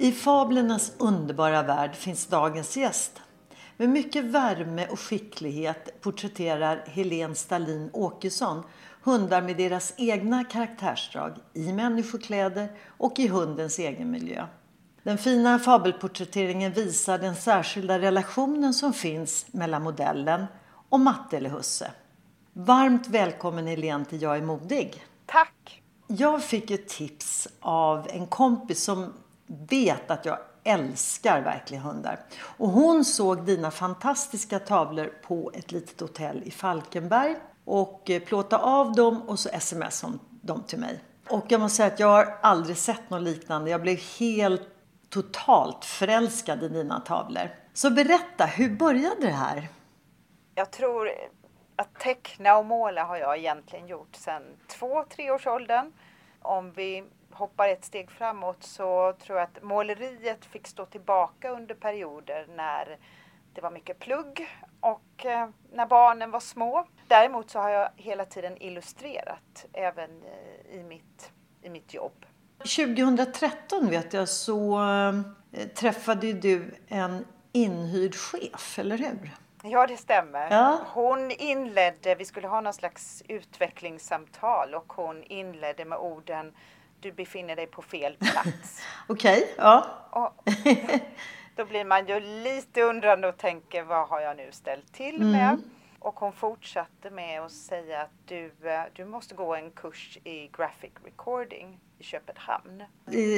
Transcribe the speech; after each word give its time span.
I 0.00 0.12
fablernas 0.12 0.92
underbara 0.98 1.62
värld 1.62 1.94
finns 1.94 2.26
dagens 2.26 2.76
gäst. 2.76 3.20
Med 3.76 3.88
mycket 3.88 4.24
värme 4.24 4.86
och 4.86 5.00
skicklighet 5.00 6.00
porträtterar 6.00 6.84
Helene 6.86 7.34
Stalin 7.34 7.90
Åkesson 7.92 8.62
hundar 9.02 9.42
med 9.42 9.56
deras 9.56 9.94
egna 9.96 10.44
karaktärsdrag 10.44 11.32
i 11.54 11.72
människokläder 11.72 12.68
och 12.86 13.18
i 13.18 13.28
hundens 13.28 13.78
egen 13.78 14.10
miljö. 14.10 14.46
Den 15.02 15.18
fina 15.18 15.58
fabelporträtteringen 15.58 16.72
visar 16.72 17.18
den 17.18 17.36
särskilda 17.36 17.98
relationen 17.98 18.74
som 18.74 18.92
finns 18.92 19.46
mellan 19.52 19.82
modellen 19.82 20.46
och 20.88 21.00
Matte 21.00 21.36
eller 21.36 21.50
Husse. 21.50 21.92
Varmt 22.52 23.08
välkommen 23.08 23.66
Helene 23.66 24.04
till 24.04 24.22
Jag 24.22 24.36
är 24.36 24.42
modig. 24.42 25.04
Tack! 25.26 25.82
Jag 26.06 26.44
fick 26.44 26.70
ett 26.70 26.88
tips 26.88 27.48
av 27.60 28.08
en 28.10 28.26
kompis 28.26 28.84
som 28.84 29.12
vet 29.50 30.10
att 30.10 30.24
jag 30.24 30.38
älskar 30.64 31.40
verkligen 31.40 31.82
hundar. 31.82 32.18
Och 32.42 32.68
hon 32.68 33.04
såg 33.04 33.44
dina 33.44 33.70
fantastiska 33.70 34.58
tavlor 34.58 35.12
på 35.22 35.50
ett 35.54 35.72
litet 35.72 36.00
hotell 36.00 36.42
i 36.44 36.50
Falkenberg 36.50 37.36
och 37.64 38.10
eh, 38.10 38.22
plåta 38.22 38.48
plåtade 38.48 38.62
av 38.62 38.92
dem 38.92 39.22
och 39.28 39.38
så 39.38 39.48
sms 39.48 40.02
hon 40.02 40.20
dem 40.42 40.62
till 40.62 40.78
mig. 40.78 41.00
Och 41.28 41.44
jag 41.48 41.60
måste 41.60 41.76
säga 41.76 41.86
att 41.86 42.00
jag 42.00 42.08
har 42.08 42.38
aldrig 42.42 42.76
sett 42.76 43.10
något 43.10 43.22
liknande. 43.22 43.70
Jag 43.70 43.82
blev 43.82 43.96
helt 44.18 44.62
totalt 45.08 45.84
förälskad 45.84 46.62
i 46.62 46.68
dina 46.68 47.00
tavlor. 47.00 47.50
Så 47.72 47.90
berätta, 47.90 48.46
hur 48.46 48.76
började 48.76 49.20
det 49.20 49.32
här? 49.32 49.68
Jag 50.54 50.70
tror 50.70 51.10
att 51.76 51.94
teckna 52.00 52.58
och 52.58 52.66
måla 52.66 53.04
har 53.04 53.16
jag 53.16 53.38
egentligen 53.38 53.86
gjort 53.86 54.16
sedan 54.16 54.42
två, 54.68 55.04
tre 55.10 55.30
års 55.30 55.46
åldern. 55.46 55.92
Om 56.42 56.72
vi 56.72 57.04
hoppar 57.40 57.68
ett 57.68 57.84
steg 57.84 58.10
framåt 58.10 58.62
så 58.62 59.12
tror 59.12 59.38
jag 59.38 59.44
att 59.44 59.62
måleriet 59.62 60.44
fick 60.44 60.66
stå 60.66 60.86
tillbaka 60.86 61.50
under 61.50 61.74
perioder 61.74 62.46
när 62.56 62.98
det 63.54 63.60
var 63.60 63.70
mycket 63.70 63.98
plugg 63.98 64.48
och 64.80 65.26
eh, 65.26 65.48
när 65.72 65.86
barnen 65.86 66.30
var 66.30 66.40
små. 66.40 66.86
Däremot 67.08 67.50
så 67.50 67.58
har 67.58 67.70
jag 67.70 67.88
hela 67.96 68.24
tiden 68.24 68.62
illustrerat 68.62 69.66
även 69.72 70.10
eh, 70.22 70.80
i 70.80 70.82
mitt, 70.82 71.32
i 71.62 71.70
mitt 71.70 71.94
jobb. 71.94 72.26
2013 72.58 73.90
vet 73.90 74.12
jag 74.12 74.28
så 74.28 74.82
eh, 75.52 75.66
träffade 75.66 76.32
du 76.32 76.74
en 76.88 77.26
inhyrd 77.52 78.14
chef, 78.14 78.78
eller 78.78 78.98
hur? 78.98 79.30
Ja, 79.62 79.86
det 79.86 79.96
stämmer. 79.96 80.50
Ja. 80.50 80.80
Hon 80.86 81.30
inledde, 81.30 82.14
vi 82.14 82.24
skulle 82.24 82.48
ha 82.48 82.60
någon 82.60 82.74
slags 82.74 83.22
utvecklingssamtal 83.28 84.74
och 84.74 84.92
hon 84.92 85.22
inledde 85.22 85.84
med 85.84 85.98
orden 85.98 86.52
Du 87.00 87.12
befinner 87.12 87.56
dig 87.56 87.66
på 87.66 87.82
fel 87.82 88.16
plats. 88.20 88.82
Okej, 89.06 89.54
ja. 89.58 89.86
och 90.10 90.50
då 91.56 91.64
blir 91.64 91.84
man 91.84 92.06
ju 92.06 92.20
lite 92.20 92.82
undrande 92.82 93.28
och 93.28 93.36
tänker 93.36 93.82
vad 93.82 94.08
har 94.08 94.20
jag 94.20 94.36
nu 94.36 94.48
ställt 94.52 94.92
till 94.92 95.16
Mm. 95.16 95.30
med? 95.32 95.58
Och 95.98 96.20
hon 96.20 96.32
fortsatte 96.32 97.10
med 97.10 97.40
att 97.42 97.52
säga 97.52 98.00
att 98.00 98.10
du, 98.28 98.44
eh, 98.64 98.82
du 98.92 99.04
måste 99.04 99.34
gå 99.34 99.54
en 99.54 99.70
kurs 99.70 100.18
i 100.24 100.46
graphic 100.56 100.90
recording 101.04 101.78
i 101.98 102.04
Köpenhamn. 102.04 102.82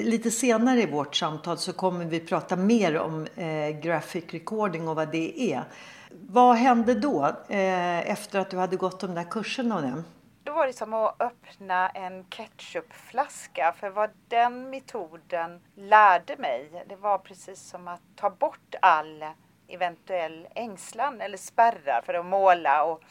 Lite 0.05 0.31
senare 0.31 0.83
i 0.83 0.87
vårt 0.87 1.15
samtal 1.17 1.59
så 1.59 1.73
kommer 1.73 2.05
vi 2.05 2.21
prata 2.21 2.57
mer 2.57 2.99
om 2.99 3.27
eh, 3.37 3.81
graphic 3.81 4.25
recording 4.31 4.89
och 4.89 4.97
vad 4.97 5.09
det 5.13 5.53
är. 5.53 5.65
Vad 6.11 6.57
hände 6.57 6.95
då 6.95 7.25
eh, 7.49 8.11
efter 8.11 8.39
att 8.39 8.51
du 8.51 8.57
hade 8.57 8.77
gått 8.77 9.01
de 9.01 9.15
där 9.15 9.31
kurserna 9.31 9.77
och? 9.77 10.03
Då 10.53 10.57
var 10.57 10.67
det 10.67 10.73
som 10.73 10.95
att 10.95 11.23
öppna 11.23 11.89
en 11.89 12.25
ketchupflaska 12.25 13.75
för 13.81 13.91
vad 13.91 14.11
den 14.29 14.71
metoden 14.71 15.61
lärde 15.75 16.37
mig 16.37 16.85
det 16.89 16.97
var 16.97 17.19
precis 17.19 17.61
som 17.61 17.89
att 17.89 18.01
ta 18.17 18.31
bort 18.31 18.75
all 18.83 19.25
eventuell 19.69 20.49
ängslan 20.55 21.21
eller 21.21 21.37
spärrar 21.37 22.03
för 22.07 22.15
att 22.15 22.27
måla 22.27 22.85
och 22.85 23.03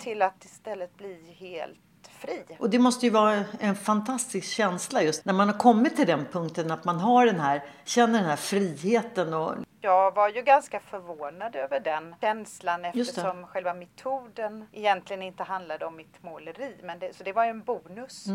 till 0.00 0.22
att 0.22 0.44
istället 0.44 0.96
bli 0.96 1.36
helt 1.38 1.78
fri. 2.18 2.56
Och 2.58 2.70
det 2.70 2.78
måste 2.78 3.06
ju 3.06 3.12
vara 3.12 3.44
en 3.60 3.76
fantastisk 3.76 4.48
känsla 4.48 5.02
just 5.02 5.24
när 5.24 5.32
man 5.32 5.48
har 5.48 5.58
kommit 5.58 5.96
till 5.96 6.06
den 6.06 6.26
punkten 6.32 6.70
att 6.70 6.84
man 6.84 7.00
har 7.00 7.26
den 7.26 7.40
här, 7.40 7.64
känner 7.84 8.18
den 8.18 8.28
här 8.28 8.36
friheten 8.36 9.34
och 9.34 9.54
Jag 9.80 10.14
var 10.14 10.28
ju 10.28 10.42
ganska 10.42 10.80
förvånad 10.80 11.56
över 11.56 11.80
den 11.80 12.14
känslan 12.20 12.84
eftersom 12.84 13.46
själva 13.46 13.74
metoden 13.74 14.64
egentligen 14.72 15.22
inte 15.22 15.42
handlade 15.42 15.86
om 15.86 15.96
mitt 15.96 16.22
måleri. 16.22 16.76
Men 16.82 16.98
det, 16.98 17.16
så 17.16 17.24
det 17.24 17.32
var 17.32 17.44
en 17.44 17.62
bonus. 17.62 18.26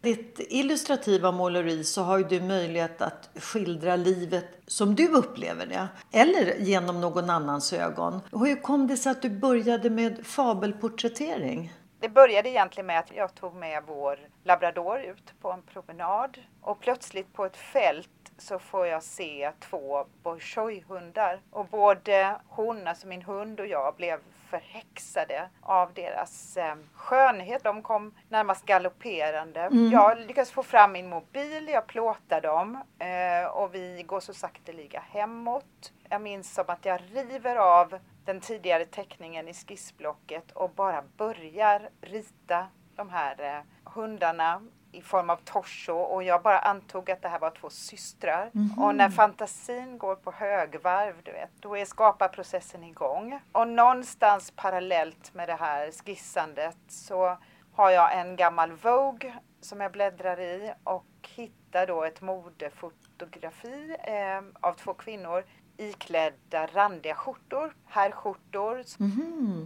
ditt 0.00 0.40
illustrativa 0.50 1.32
måleri 1.32 1.84
så 1.84 2.02
har 2.02 2.18
ju 2.18 2.24
du 2.24 2.40
möjlighet 2.40 3.02
att 3.02 3.30
skildra 3.34 3.96
livet 3.96 4.46
som 4.66 4.94
du 4.94 5.08
upplever 5.08 5.66
det. 5.66 5.88
Eller 6.12 6.54
genom 6.58 7.00
någon 7.00 7.30
annans 7.30 7.72
ögon. 7.72 8.20
Hur 8.32 8.62
kom 8.62 8.86
det 8.86 8.96
sig 8.96 9.12
att 9.12 9.22
du 9.22 9.30
började 9.30 9.90
med 9.90 10.26
fabelporträttering? 10.26 11.72
Det 12.00 12.08
började 12.08 12.48
egentligen 12.48 12.86
med 12.86 12.98
att 12.98 13.12
jag 13.16 13.34
tog 13.34 13.54
med 13.54 13.82
vår 13.86 14.18
labrador 14.44 15.00
ut 15.00 15.34
på 15.40 15.50
en 15.52 15.62
promenad 15.62 16.38
och 16.60 16.80
plötsligt 16.80 17.32
på 17.32 17.44
ett 17.44 17.56
fält 17.56 18.08
så 18.38 18.58
får 18.58 18.86
jag 18.86 19.02
se 19.02 19.52
två 19.60 20.06
bolshoi-hundar 20.22 21.40
och 21.50 21.66
både 21.66 22.40
hon, 22.48 22.86
alltså 22.86 23.06
min 23.06 23.22
hund 23.22 23.60
och 23.60 23.66
jag 23.66 23.94
blev 23.94 24.20
förhäxade 24.50 25.48
av 25.60 25.92
deras 25.94 26.56
eh, 26.56 26.74
skönhet. 26.94 27.64
De 27.64 27.82
kom 27.82 28.14
närmast 28.28 28.66
galopperande. 28.66 29.68
Jag 29.92 30.18
lyckades 30.18 30.50
få 30.50 30.62
fram 30.62 30.92
min 30.92 31.08
mobil, 31.08 31.68
jag 31.68 31.86
plåtar 31.86 32.40
dem 32.40 32.82
eh, 32.98 33.50
och 33.50 33.74
vi 33.74 34.02
går 34.06 34.20
så 34.20 34.34
sakteliga 34.34 35.00
hemåt. 35.10 35.92
Jag 36.08 36.22
minns 36.22 36.54
som 36.54 36.64
att 36.68 36.84
jag 36.84 37.00
river 37.12 37.56
av 37.56 37.98
den 38.24 38.40
tidigare 38.40 38.84
teckningen 38.84 39.48
i 39.48 39.54
skissblocket 39.54 40.52
och 40.52 40.70
bara 40.70 41.02
börjar 41.16 41.88
rita 42.00 42.66
de 42.96 43.10
här 43.10 43.40
eh, 43.40 43.92
hundarna 43.92 44.62
i 44.96 45.02
form 45.02 45.30
av 45.30 45.36
torso 45.36 45.92
och 45.92 46.22
jag 46.22 46.42
bara 46.42 46.58
antog 46.58 47.10
att 47.10 47.22
det 47.22 47.28
här 47.28 47.38
var 47.38 47.50
två 47.50 47.70
systrar. 47.70 48.50
Och 48.78 48.94
när 48.94 49.08
fantasin 49.10 49.98
går 49.98 50.16
på 50.16 50.30
högvarv, 50.32 51.14
du 51.22 51.32
vet, 51.32 51.50
då 51.60 51.76
är 51.76 51.84
skaparprocessen 51.84 52.84
igång. 52.84 53.40
Och 53.52 53.68
någonstans 53.68 54.52
parallellt 54.56 55.34
med 55.34 55.48
det 55.48 55.54
här 55.54 55.90
skissandet 55.90 56.78
så 56.88 57.38
har 57.72 57.90
jag 57.90 58.18
en 58.18 58.36
gammal 58.36 58.72
Vogue 58.72 59.34
som 59.60 59.80
jag 59.80 59.92
bläddrar 59.92 60.40
i 60.40 60.72
och 60.84 61.06
hittar 61.36 61.86
då 61.86 62.04
ett 62.04 62.20
modefotografi 62.20 63.96
eh, 64.04 64.42
av 64.60 64.72
två 64.72 64.94
kvinnor 64.94 65.44
iklädda 65.78 66.66
randiga 66.66 67.14
skjortor, 67.14 67.74
herrskjortor. 67.86 68.84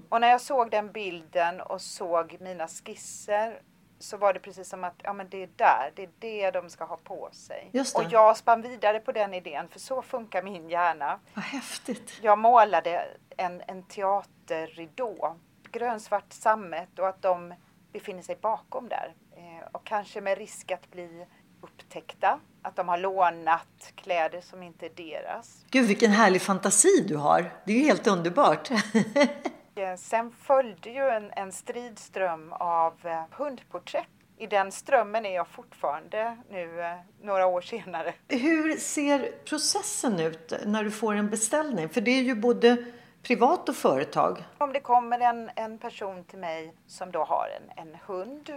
Och 0.08 0.20
när 0.20 0.28
jag 0.28 0.40
såg 0.40 0.70
den 0.70 0.92
bilden 0.92 1.60
och 1.60 1.80
såg 1.80 2.36
mina 2.40 2.68
skisser 2.68 3.62
så 4.00 4.16
var 4.16 4.32
det 4.32 4.40
precis 4.40 4.68
som 4.68 4.84
att 4.84 4.94
ja, 5.02 5.12
men 5.12 5.28
det 5.28 5.42
är 5.42 5.48
där, 5.56 5.92
det 5.94 6.02
är 6.02 6.10
det 6.18 6.50
de 6.50 6.70
ska 6.70 6.84
ha 6.84 6.96
på 6.96 7.28
sig. 7.32 7.70
Och 7.94 8.04
jag 8.10 8.36
spann 8.36 8.62
vidare 8.62 9.00
på 9.00 9.12
den 9.12 9.34
idén, 9.34 9.68
för 9.68 9.80
så 9.80 10.02
funkar 10.02 10.42
min 10.42 10.70
hjärna. 10.70 11.20
Vad 11.34 11.44
häftigt! 11.44 12.18
Jag 12.22 12.38
målade 12.38 13.06
en, 13.36 13.62
en 13.66 13.82
teaterridå, 13.82 15.36
grönsvart 15.70 16.32
sammet 16.32 16.98
och 16.98 17.08
att 17.08 17.22
de 17.22 17.54
befinner 17.92 18.22
sig 18.22 18.36
bakom 18.40 18.88
där. 18.88 19.14
Eh, 19.36 19.68
och 19.72 19.84
kanske 19.86 20.20
med 20.20 20.38
risk 20.38 20.70
att 20.70 20.90
bli 20.90 21.26
upptäckta, 21.60 22.40
att 22.62 22.76
de 22.76 22.88
har 22.88 22.98
lånat 22.98 23.92
kläder 23.94 24.40
som 24.40 24.62
inte 24.62 24.86
är 24.86 24.90
deras. 24.90 25.64
Gud 25.70 25.86
vilken 25.86 26.10
härlig 26.10 26.42
fantasi 26.42 27.04
du 27.08 27.16
har. 27.16 27.52
Det 27.64 27.72
är 27.72 27.76
ju 27.76 27.84
helt 27.84 28.06
underbart. 28.06 28.70
Eh, 29.74 29.96
sen 29.96 30.30
följde 30.30 30.90
ju 30.90 31.08
en, 31.08 31.30
en 31.36 31.52
stridström 31.52 32.52
av 32.52 32.94
eh, 33.04 33.22
hundporträtt. 33.30 34.08
I 34.36 34.46
den 34.46 34.72
strömmen 34.72 35.26
är 35.26 35.34
jag 35.34 35.48
fortfarande 35.48 36.36
nu 36.50 36.80
eh, 36.80 36.96
några 37.22 37.46
år 37.46 37.60
senare. 37.60 38.14
Hur 38.28 38.76
ser 38.76 39.32
processen 39.44 40.20
ut 40.20 40.52
när 40.66 40.84
du 40.84 40.90
får 40.90 41.14
en 41.14 41.30
beställning? 41.30 41.88
För 41.88 42.00
det 42.00 42.10
är 42.10 42.22
ju 42.22 42.34
både 42.34 42.84
privat 43.22 43.68
och 43.68 43.76
företag. 43.76 44.44
Om 44.58 44.72
det 44.72 44.80
kommer 44.80 45.20
en, 45.20 45.50
en 45.56 45.78
person 45.78 46.24
till 46.24 46.38
mig 46.38 46.74
som 46.86 47.10
då 47.10 47.24
har 47.24 47.48
en, 47.56 47.88
en 47.88 47.96
hund, 48.06 48.50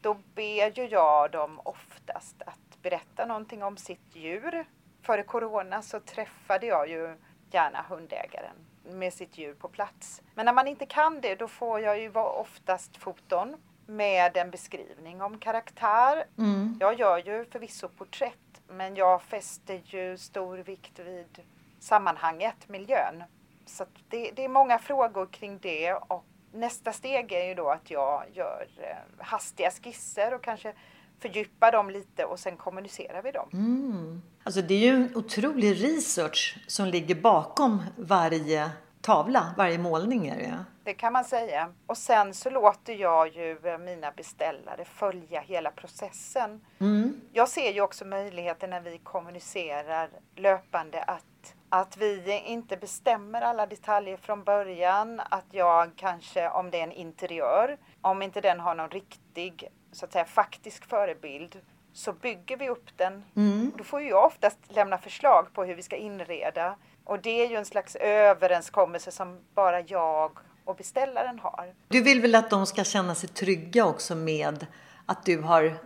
då 0.00 0.16
ber 0.34 0.78
ju 0.78 0.86
jag 0.86 1.30
dem 1.30 1.60
oftast 1.64 2.42
att 2.42 2.82
berätta 2.82 3.26
någonting 3.26 3.62
om 3.62 3.76
sitt 3.76 4.16
djur. 4.16 4.64
Före 5.02 5.22
corona 5.22 5.82
så 5.82 6.00
träffade 6.00 6.66
jag 6.66 6.88
ju 6.88 7.16
gärna 7.50 7.84
hundägaren 7.88 8.54
med 8.98 9.12
sitt 9.12 9.38
djur 9.38 9.54
på 9.54 9.68
plats. 9.68 10.22
Men 10.34 10.46
när 10.46 10.52
man 10.52 10.68
inte 10.68 10.86
kan 10.86 11.20
det, 11.20 11.34
då 11.34 11.48
får 11.48 11.80
jag 11.80 12.00
ju 12.00 12.10
oftast 12.14 12.96
foton 12.96 13.56
med 13.86 14.36
en 14.36 14.50
beskrivning 14.50 15.22
om 15.22 15.38
karaktär. 15.38 16.24
Mm. 16.38 16.76
Jag 16.80 16.98
gör 16.98 17.18
ju 17.18 17.44
förvisso 17.44 17.88
porträtt, 17.88 18.62
men 18.68 18.96
jag 18.96 19.22
fäster 19.22 19.82
ju 19.84 20.18
stor 20.18 20.58
vikt 20.58 20.98
vid 20.98 21.38
sammanhanget, 21.80 22.68
miljön. 22.68 23.24
Så 23.66 23.84
det, 24.08 24.30
det, 24.30 24.44
är 24.44 24.48
många 24.48 24.78
frågor 24.78 25.26
kring 25.26 25.58
det 25.58 25.94
och 25.94 26.24
nästa 26.52 26.92
steg 26.92 27.32
är 27.32 27.44
ju 27.44 27.54
då 27.54 27.70
att 27.70 27.90
jag 27.90 28.24
gör 28.32 28.66
eh, 28.78 29.24
hastiga 29.24 29.70
skisser 29.70 30.34
och 30.34 30.42
kanske 30.42 30.74
fördjupar 31.18 31.72
dem 31.72 31.90
lite 31.90 32.24
och 32.24 32.38
sen 32.38 32.56
kommunicerar 32.56 33.22
vi 33.22 33.30
dem. 33.30 33.48
Mm. 33.52 34.22
Alltså 34.44 34.62
det 34.62 34.74
är 34.74 34.78
ju 34.78 34.94
en 34.94 35.16
otrolig 35.16 35.84
research 35.84 36.58
som 36.66 36.86
ligger 36.86 37.14
bakom 37.14 37.82
varje 37.96 38.70
tavla, 39.00 39.54
varje 39.56 39.78
målning 39.78 40.26
är 40.26 40.36
det 40.36 40.64
Det 40.84 40.94
kan 40.94 41.12
man 41.12 41.24
säga. 41.24 41.72
Och 41.86 41.96
sen 41.96 42.34
så 42.34 42.50
låter 42.50 42.94
jag 42.94 43.34
ju 43.36 43.58
eh, 43.64 43.78
mina 43.78 44.10
beställare 44.10 44.84
följa 44.84 45.40
hela 45.40 45.70
processen. 45.70 46.60
Mm. 46.78 47.20
Jag 47.32 47.48
ser 47.48 47.72
ju 47.72 47.80
också 47.80 48.04
möjligheten 48.04 48.70
när 48.70 48.80
vi 48.80 48.98
kommunicerar 48.98 50.10
löpande 50.36 51.02
att 51.02 51.24
att 51.72 51.96
vi 51.96 52.42
inte 52.46 52.76
bestämmer 52.76 53.42
alla 53.42 53.66
detaljer 53.66 54.16
från 54.16 54.44
början, 54.44 55.20
att 55.30 55.46
jag 55.50 55.90
kanske, 55.96 56.48
om 56.48 56.70
det 56.70 56.78
är 56.78 56.84
en 56.84 56.92
interiör, 56.92 57.78
om 58.00 58.22
inte 58.22 58.40
den 58.40 58.60
har 58.60 58.74
någon 58.74 58.90
riktig, 58.90 59.68
så 59.92 60.04
att 60.04 60.12
säga 60.12 60.24
faktisk 60.24 60.84
förebild, 60.84 61.60
så 61.92 62.12
bygger 62.12 62.56
vi 62.56 62.68
upp 62.68 62.96
den. 62.96 63.24
Mm. 63.36 63.72
Då 63.78 63.84
får 63.84 64.02
jag 64.02 64.26
oftast 64.26 64.58
lämna 64.68 64.98
förslag 64.98 65.46
på 65.54 65.64
hur 65.64 65.74
vi 65.74 65.82
ska 65.82 65.96
inreda. 65.96 66.76
Och 67.04 67.22
det 67.22 67.30
är 67.30 67.50
ju 67.50 67.56
en 67.56 67.64
slags 67.64 67.96
överenskommelse 67.96 69.10
som 69.10 69.40
bara 69.54 69.80
jag 69.80 70.38
och 70.64 70.76
beställaren 70.76 71.38
har. 71.38 71.74
Du 71.88 72.02
vill 72.02 72.20
väl 72.20 72.34
att 72.34 72.50
de 72.50 72.66
ska 72.66 72.84
känna 72.84 73.14
sig 73.14 73.28
trygga 73.28 73.86
också 73.86 74.14
med 74.14 74.66
att 75.06 75.24
du 75.24 75.38
har 75.40 75.78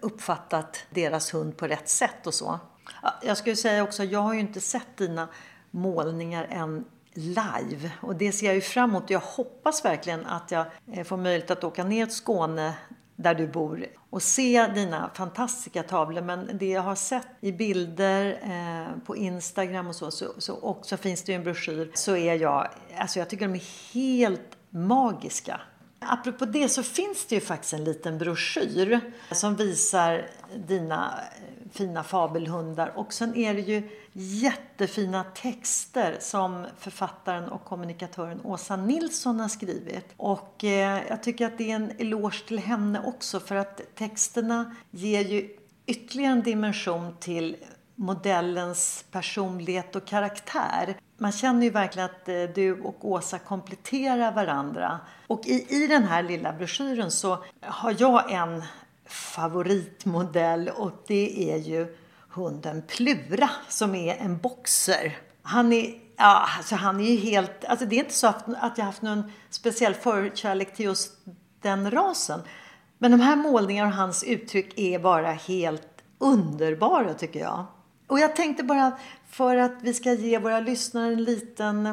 uppfattat 0.00 0.86
deras 0.90 1.34
hund 1.34 1.56
på 1.56 1.66
rätt 1.66 1.88
sätt 1.88 2.26
och 2.26 2.34
så? 2.34 2.58
Jag 3.22 3.36
skulle 3.36 3.56
säga 3.56 3.82
också, 3.82 4.04
jag 4.04 4.20
har 4.20 4.34
ju 4.34 4.40
inte 4.40 4.60
sett 4.60 4.96
dina 4.96 5.28
målningar 5.70 6.46
än 6.50 6.84
live. 7.14 7.90
Och 8.00 8.16
det 8.16 8.32
ser 8.32 8.46
jag 8.46 8.54
ju 8.54 8.60
fram 8.60 8.90
emot. 8.90 9.10
Jag 9.10 9.20
hoppas 9.20 9.84
verkligen 9.84 10.26
att 10.26 10.50
jag 10.50 10.66
eh, 10.92 11.04
får 11.04 11.16
möjlighet 11.16 11.50
att 11.50 11.64
åka 11.64 11.84
ner 11.84 12.06
till 12.06 12.14
Skåne 12.14 12.74
där 13.22 13.34
du 13.34 13.46
bor 13.46 13.86
och 14.10 14.22
se 14.22 14.66
dina 14.66 15.10
fantastiska 15.14 15.82
tavlor. 15.82 16.22
Men 16.22 16.58
det 16.58 16.68
jag 16.68 16.82
har 16.82 16.94
sett 16.94 17.26
i 17.40 17.52
bilder 17.52 18.38
eh, 18.42 19.04
på 19.06 19.16
Instagram 19.16 19.86
och 19.86 19.94
så, 19.94 20.10
så, 20.10 20.26
så, 20.38 20.54
och 20.54 20.86
så 20.86 20.96
finns 20.96 21.22
det 21.22 21.32
ju 21.32 21.36
en 21.36 21.44
broschyr, 21.44 21.90
så 21.94 22.16
är 22.16 22.34
jag, 22.34 22.68
alltså 22.98 23.18
jag 23.18 23.28
tycker 23.28 23.48
de 23.48 23.54
är 23.54 23.94
helt 23.94 24.56
magiska. 24.70 25.60
Apropå 25.98 26.44
det 26.44 26.68
så 26.68 26.82
finns 26.82 27.26
det 27.26 27.34
ju 27.34 27.40
faktiskt 27.40 27.72
en 27.72 27.84
liten 27.84 28.18
broschyr 28.18 29.00
som 29.32 29.56
visar 29.56 30.26
dina 30.66 31.14
eh, 31.36 31.70
fina 31.72 32.04
fabelhundar. 32.04 32.92
Och 32.96 33.12
sen 33.12 33.36
är 33.36 33.54
det 33.54 33.60
ju 33.60 33.88
jättefina 34.12 35.24
texter 35.24 36.16
som 36.20 36.66
författaren 36.78 37.48
och 37.48 37.64
kommunikatören 37.64 38.40
Åsa 38.44 38.76
Nilsson 38.76 39.40
har 39.40 39.48
skrivit. 39.48 40.06
Och 40.16 40.64
eh, 40.64 41.02
jag 41.08 41.22
tycker 41.22 41.46
att 41.46 41.58
det 41.58 41.70
är 41.70 41.76
en 41.76 41.92
eloge 41.98 42.46
till 42.46 42.58
henne 42.58 43.02
också 43.04 43.40
för 43.40 43.54
att 43.54 43.80
texterna 43.94 44.76
ger 44.90 45.24
ju 45.24 45.56
ytterligare 45.86 46.32
en 46.32 46.42
dimension 46.42 47.16
till 47.20 47.56
modellens 47.94 49.04
personlighet 49.10 49.96
och 49.96 50.04
karaktär. 50.04 50.96
Man 51.18 51.32
känner 51.32 51.62
ju 51.62 51.70
verkligen 51.70 52.08
att 52.10 52.28
eh, 52.28 52.42
du 52.54 52.80
och 52.80 53.10
Åsa 53.10 53.38
kompletterar 53.38 54.32
varandra. 54.32 55.00
Och 55.26 55.46
i, 55.46 55.66
i 55.68 55.86
den 55.86 56.04
här 56.04 56.22
lilla 56.22 56.52
broschyren 56.52 57.10
så 57.10 57.44
har 57.60 57.96
jag 57.98 58.32
en 58.32 58.62
favoritmodell 59.06 60.68
och 60.68 60.92
det 61.06 61.52
är 61.52 61.56
ju 61.56 61.96
hunden 62.32 62.82
Plura 62.88 63.50
som 63.68 63.94
är 63.94 64.16
en 64.16 64.38
boxer. 64.38 65.18
Han 65.42 65.72
är, 65.72 65.94
ja, 66.16 66.48
alltså 66.58 66.74
han 66.74 67.00
är 67.00 67.10
ju 67.10 67.16
helt, 67.16 67.64
alltså 67.64 67.86
det 67.86 67.96
är 67.96 67.98
inte 67.98 68.14
så 68.14 68.26
att 68.26 68.78
jag 68.78 68.84
haft 68.84 69.02
någon 69.02 69.32
speciell 69.50 69.94
förkärlek 69.94 70.74
till 70.74 70.84
just 70.84 71.12
den 71.62 71.90
rasen. 71.90 72.40
Men 72.98 73.10
de 73.10 73.20
här 73.20 73.36
målningarna 73.36 73.88
och 73.88 73.94
hans 73.94 74.24
uttryck 74.24 74.78
är 74.78 74.98
bara 74.98 75.32
helt 75.32 75.88
underbara 76.18 77.14
tycker 77.14 77.40
jag. 77.40 77.66
Och 78.06 78.18
jag 78.18 78.36
tänkte 78.36 78.64
bara 78.64 78.92
för 79.28 79.56
att 79.56 79.72
vi 79.82 79.94
ska 79.94 80.12
ge 80.12 80.38
våra 80.38 80.60
lyssnare 80.60 81.12
en 81.12 81.24
liten 81.24 81.86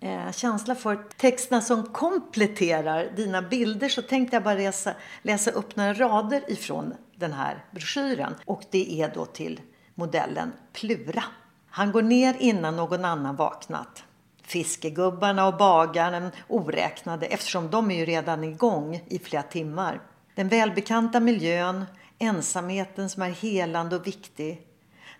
eh, 0.00 0.32
känsla 0.32 0.74
för 0.74 0.98
texterna 1.16 1.60
som 1.60 1.82
kompletterar 1.82 3.12
dina 3.16 3.42
bilder 3.42 3.88
så 3.88 4.02
tänkte 4.02 4.36
jag 4.36 4.42
bara 4.42 4.54
läsa, 4.54 4.94
läsa 5.22 5.50
upp 5.50 5.76
några 5.76 5.94
rader 5.94 6.50
ifrån 6.52 6.94
den 7.16 7.32
här 7.32 7.64
broschyren. 7.70 8.34
Och 8.44 8.62
det 8.70 9.02
är 9.02 9.14
då 9.14 9.26
till 9.26 9.60
modellen 9.96 10.52
Plura. 10.72 11.24
Han 11.70 11.92
går 11.92 12.02
ner 12.02 12.36
innan 12.38 12.76
någon 12.76 13.04
annan 13.04 13.36
vaknat. 13.36 14.04
Fiskegubbarna 14.42 15.46
och 15.46 15.56
bagaren 15.56 16.30
oräknade 16.48 17.26
eftersom 17.26 17.70
de 17.70 17.90
är 17.90 17.96
ju 17.96 18.04
redan 18.04 18.44
igång 18.44 19.02
i 19.06 19.18
flera 19.18 19.42
timmar. 19.42 20.00
Den 20.34 20.48
välbekanta 20.48 21.20
miljön, 21.20 21.84
ensamheten 22.18 23.10
som 23.10 23.22
är 23.22 23.30
helande 23.30 23.96
och 23.96 24.06
viktig, 24.06 24.66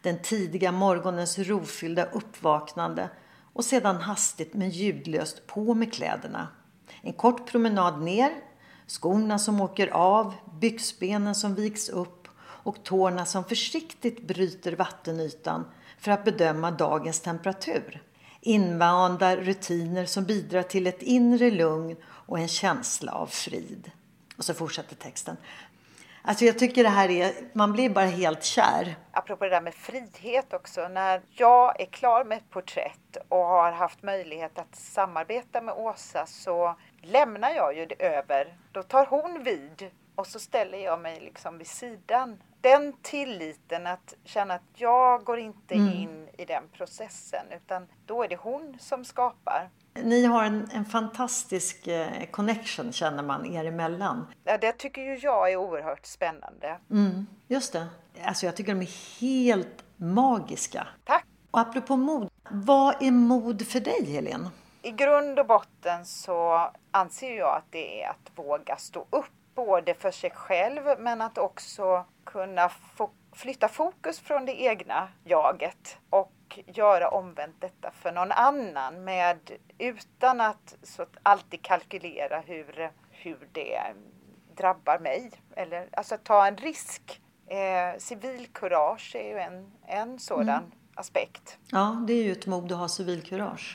den 0.02 0.22
tidiga 0.22 0.72
morgonens 0.72 1.38
rofyllda 1.38 2.04
uppvaknande 2.04 3.08
och 3.52 3.64
sedan 3.64 3.96
hastigt 3.96 4.54
men 4.54 4.70
ljudlöst 4.70 5.46
på 5.46 5.74
med 5.74 5.92
kläderna. 5.92 6.48
En 7.02 7.12
kort 7.12 7.50
promenad 7.50 8.02
ner, 8.02 8.30
skorna 8.86 9.38
som 9.38 9.60
åker 9.60 9.88
av, 9.88 10.34
byxbenen 10.60 11.34
som 11.34 11.54
viks 11.54 11.88
upp 11.88 12.25
och 12.66 12.82
tårna 12.84 13.24
som 13.24 13.44
försiktigt 13.44 14.26
bryter 14.26 14.72
vattenytan 14.72 15.70
för 15.98 16.10
att 16.10 16.24
bedöma 16.24 16.70
dagens 16.70 17.20
temperatur. 17.20 18.02
Invanda 18.40 19.36
rutiner 19.36 20.06
som 20.06 20.24
bidrar 20.24 20.62
till 20.62 20.86
ett 20.86 21.02
inre 21.02 21.50
lugn 21.50 21.96
och 22.04 22.38
en 22.38 22.48
känsla 22.48 23.12
av 23.12 23.26
frid. 23.26 23.90
Och 24.36 24.44
så 24.44 24.54
fortsätter 24.54 24.96
texten. 24.96 25.36
Alltså 26.22 26.44
jag 26.44 26.58
tycker 26.58 26.82
det 26.82 26.88
här 26.88 27.10
är, 27.10 27.32
man 27.52 27.72
blir 27.72 27.90
bara 27.90 28.04
helt 28.04 28.44
kär. 28.44 28.96
Apropå 29.12 29.44
det 29.44 29.50
där 29.50 29.60
med 29.60 29.74
frihet 29.74 30.52
också. 30.52 30.88
När 30.88 31.22
jag 31.30 31.80
är 31.80 31.86
klar 31.86 32.24
med 32.24 32.38
ett 32.38 32.50
porträtt 32.50 33.16
och 33.28 33.44
har 33.44 33.72
haft 33.72 34.02
möjlighet 34.02 34.58
att 34.58 34.76
samarbeta 34.76 35.60
med 35.60 35.74
Åsa 35.74 36.26
så 36.26 36.76
lämnar 37.02 37.50
jag 37.50 37.76
ju 37.76 37.86
det 37.86 38.06
över. 38.06 38.56
Då 38.72 38.82
tar 38.82 39.06
hon 39.06 39.42
vid 39.44 39.90
och 40.16 40.26
så 40.26 40.38
ställer 40.38 40.78
jag 40.78 41.00
mig 41.00 41.20
liksom 41.20 41.58
vid 41.58 41.66
sidan. 41.66 42.42
Den 42.66 42.92
tilliten 43.02 43.86
att 43.86 44.14
känna 44.24 44.54
att 44.54 44.62
jag 44.74 45.24
går 45.24 45.38
inte 45.38 45.74
mm. 45.74 45.92
in 45.92 46.28
i 46.38 46.44
den 46.44 46.62
processen 46.72 47.46
utan 47.56 47.86
då 48.06 48.22
är 48.22 48.28
det 48.28 48.36
hon 48.36 48.76
som 48.80 49.04
skapar. 49.04 49.70
Ni 49.94 50.24
har 50.24 50.44
en, 50.44 50.68
en 50.72 50.84
fantastisk 50.84 51.86
eh, 51.86 52.26
connection 52.30 52.92
känner 52.92 53.22
man 53.22 53.46
er 53.46 53.64
emellan. 53.64 54.26
Ja, 54.44 54.58
det 54.58 54.72
tycker 54.72 55.02
ju 55.02 55.16
jag 55.16 55.52
är 55.52 55.56
oerhört 55.56 56.06
spännande. 56.06 56.78
Mm, 56.90 57.26
just 57.48 57.72
det. 57.72 57.86
Alltså 58.24 58.46
jag 58.46 58.56
tycker 58.56 58.74
de 58.74 58.80
är 58.80 59.20
helt 59.20 59.84
magiska. 59.96 60.86
Tack! 61.04 61.24
Och 61.50 61.60
apropå 61.60 61.96
mod, 61.96 62.30
vad 62.50 63.02
är 63.02 63.10
mod 63.10 63.66
för 63.66 63.80
dig 63.80 64.06
Helene? 64.06 64.50
I 64.82 64.90
grund 64.90 65.38
och 65.38 65.46
botten 65.46 66.06
så 66.06 66.70
anser 66.90 67.36
jag 67.38 67.56
att 67.56 67.72
det 67.72 68.02
är 68.02 68.10
att 68.10 68.30
våga 68.34 68.76
stå 68.76 69.06
upp 69.10 69.26
både 69.56 69.94
för 69.94 70.10
sig 70.10 70.30
själv 70.30 70.82
men 70.98 71.22
att 71.22 71.38
också 71.38 72.04
kunna 72.24 72.68
fo 72.68 73.10
flytta 73.32 73.68
fokus 73.68 74.20
från 74.20 74.46
det 74.46 74.62
egna 74.62 75.08
jaget 75.24 75.98
och 76.10 76.58
göra 76.66 77.08
omvänt 77.08 77.60
detta 77.60 77.90
för 77.90 78.12
någon 78.12 78.32
annan 78.32 79.04
med, 79.04 79.38
utan 79.78 80.40
att, 80.40 80.76
så 80.82 81.02
att 81.02 81.16
alltid 81.22 81.62
kalkylera 81.62 82.40
hur, 82.40 82.90
hur 83.10 83.48
det 83.52 83.80
drabbar 84.56 84.98
mig. 84.98 85.30
Eller, 85.56 85.88
alltså 85.92 86.14
att 86.14 86.24
ta 86.24 86.46
en 86.46 86.56
risk. 86.56 87.20
Eh, 87.46 87.98
civilkurage 87.98 89.16
är 89.16 89.28
ju 89.28 89.38
en, 89.38 89.72
en 89.86 90.18
sådan 90.18 90.48
mm. 90.48 90.70
aspekt. 90.94 91.58
Ja, 91.70 92.04
det 92.06 92.12
är 92.12 92.24
ju 92.24 92.32
ett 92.32 92.46
mod 92.46 92.72
att 92.72 92.78
ha 92.78 92.88
civilkurage. 92.88 93.74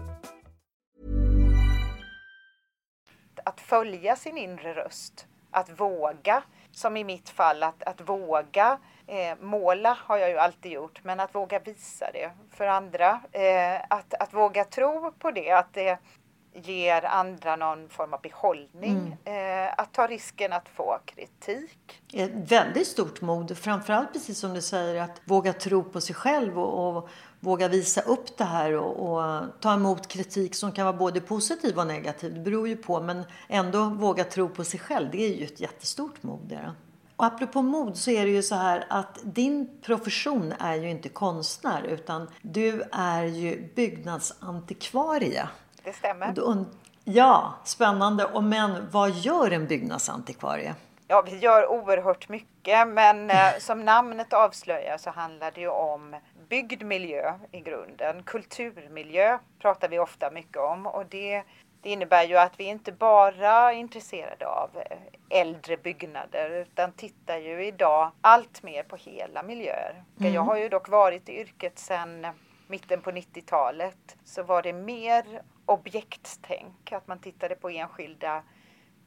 Följa 3.71 4.15
sin 4.15 4.37
inre 4.37 4.73
röst, 4.73 5.27
att 5.51 5.79
våga, 5.79 6.43
som 6.71 6.97
i 6.97 7.03
mitt 7.03 7.29
fall, 7.29 7.63
att, 7.63 7.83
att 7.83 8.09
våga 8.09 8.79
eh, 9.07 9.37
måla 9.41 9.97
har 9.99 10.17
jag 10.17 10.29
ju 10.29 10.37
alltid 10.37 10.71
gjort, 10.71 11.03
men 11.03 11.19
att 11.19 11.35
våga 11.35 11.59
visa 11.59 12.11
det 12.13 12.31
för 12.49 12.67
andra. 12.67 13.21
Eh, 13.31 13.81
att, 13.89 14.13
att 14.13 14.33
våga 14.33 14.63
tro 14.65 15.11
på 15.19 15.31
det, 15.31 15.51
att 15.51 15.73
det 15.73 15.97
ger 16.53 17.05
andra 17.05 17.55
någon 17.55 17.89
form 17.89 18.13
av 18.13 18.21
behållning. 18.21 19.17
Mm. 19.25 19.67
Eh, 19.67 19.73
att 19.77 19.93
ta 19.93 20.07
risken 20.07 20.53
att 20.53 20.69
få 20.69 20.99
kritik. 21.05 22.01
Ett 22.13 22.51
väldigt 22.51 22.87
stort 22.87 23.21
mod, 23.21 23.57
framförallt 23.57 24.13
precis 24.13 24.39
som 24.39 24.53
du 24.53 24.61
säger 24.61 25.01
att 25.01 25.21
våga 25.25 25.53
tro 25.53 25.83
på 25.83 26.01
sig 26.01 26.15
själv 26.15 26.59
och, 26.59 26.97
och 26.97 27.09
våga 27.41 27.67
visa 27.67 28.01
upp 28.01 28.37
det 28.37 28.43
här 28.43 28.73
och, 28.73 29.11
och, 29.11 29.43
ta 29.59 29.73
emot 29.73 30.07
kritik 30.07 30.55
som 30.55 30.71
kan 30.71 30.85
vara 30.85 30.97
både 30.97 31.21
positiv 31.21 31.77
och 31.79 31.87
negativ. 31.87 32.33
Det 32.33 32.39
beror 32.39 32.67
ju 32.67 32.75
på, 32.75 33.01
men 33.01 33.23
ändå 33.47 33.83
våga 33.83 34.23
tro 34.23 34.49
på 34.49 34.63
sig 34.63 34.79
själv. 34.79 35.11
Det 35.11 35.23
är 35.23 35.35
ju 35.35 35.45
ett 35.45 35.59
jättestort 35.59 36.23
mod. 36.23 36.39
Det. 36.43 36.73
Och 37.15 37.25
apropå 37.25 37.61
mod 37.61 37.97
så 37.97 38.11
är 38.11 38.25
det 38.25 38.31
ju 38.31 38.43
så 38.43 38.55
här 38.55 38.85
att 38.89 39.19
din 39.23 39.69
profession 39.81 40.53
är 40.59 40.75
ju 40.75 40.89
inte 40.89 41.09
konstnär 41.09 41.83
utan 41.83 42.27
du 42.41 42.83
är 42.91 43.23
ju 43.23 43.73
byggnadsantikvarie. 43.75 45.47
Det 45.83 45.93
stämmer. 45.93 46.33
Ja, 47.03 47.53
spännande. 47.63 48.25
Och 48.25 48.43
men 48.43 48.87
vad 48.91 49.11
gör 49.11 49.51
en 49.51 49.67
byggnadsantikvarie? 49.67 50.75
Ja, 51.07 51.21
vi 51.21 51.37
gör 51.37 51.71
oerhört 51.71 52.29
mycket, 52.29 52.87
men 52.87 53.29
eh, 53.29 53.37
som 53.59 53.85
namnet 53.85 54.33
avslöjar 54.33 54.97
så 54.97 55.09
handlar 55.09 55.51
det 55.51 55.61
ju 55.61 55.69
om 55.69 56.15
byggd 56.51 56.83
miljö 56.83 57.33
i 57.51 57.61
grunden. 57.61 58.23
Kulturmiljö 58.23 59.39
pratar 59.59 59.89
vi 59.89 59.99
ofta 59.99 60.31
mycket 60.31 60.57
om 60.57 60.87
och 60.87 61.05
det, 61.05 61.43
det 61.81 61.89
innebär 61.89 62.23
ju 62.23 62.37
att 62.37 62.59
vi 62.59 62.63
inte 62.63 62.91
bara 62.91 63.49
är 63.49 63.73
intresserade 63.73 64.47
av 64.47 64.69
äldre 65.29 65.77
byggnader 65.77 66.49
utan 66.49 66.91
tittar 66.91 67.37
ju 67.37 67.65
idag 67.65 68.11
allt 68.21 68.63
mer 68.63 68.83
på 68.83 68.95
hela 68.95 69.43
miljöer. 69.43 70.03
Mm. 70.19 70.33
Jag 70.33 70.41
har 70.41 70.57
ju 70.57 70.69
dock 70.69 70.89
varit 70.89 71.29
i 71.29 71.39
yrket 71.39 71.79
sedan 71.79 72.27
mitten 72.67 73.01
på 73.01 73.11
90-talet 73.11 74.17
så 74.23 74.43
var 74.43 74.61
det 74.61 74.73
mer 74.73 75.41
objektstänk, 75.65 76.91
att 76.91 77.07
man 77.07 77.19
tittade 77.19 77.55
på 77.55 77.69
enskilda 77.69 78.43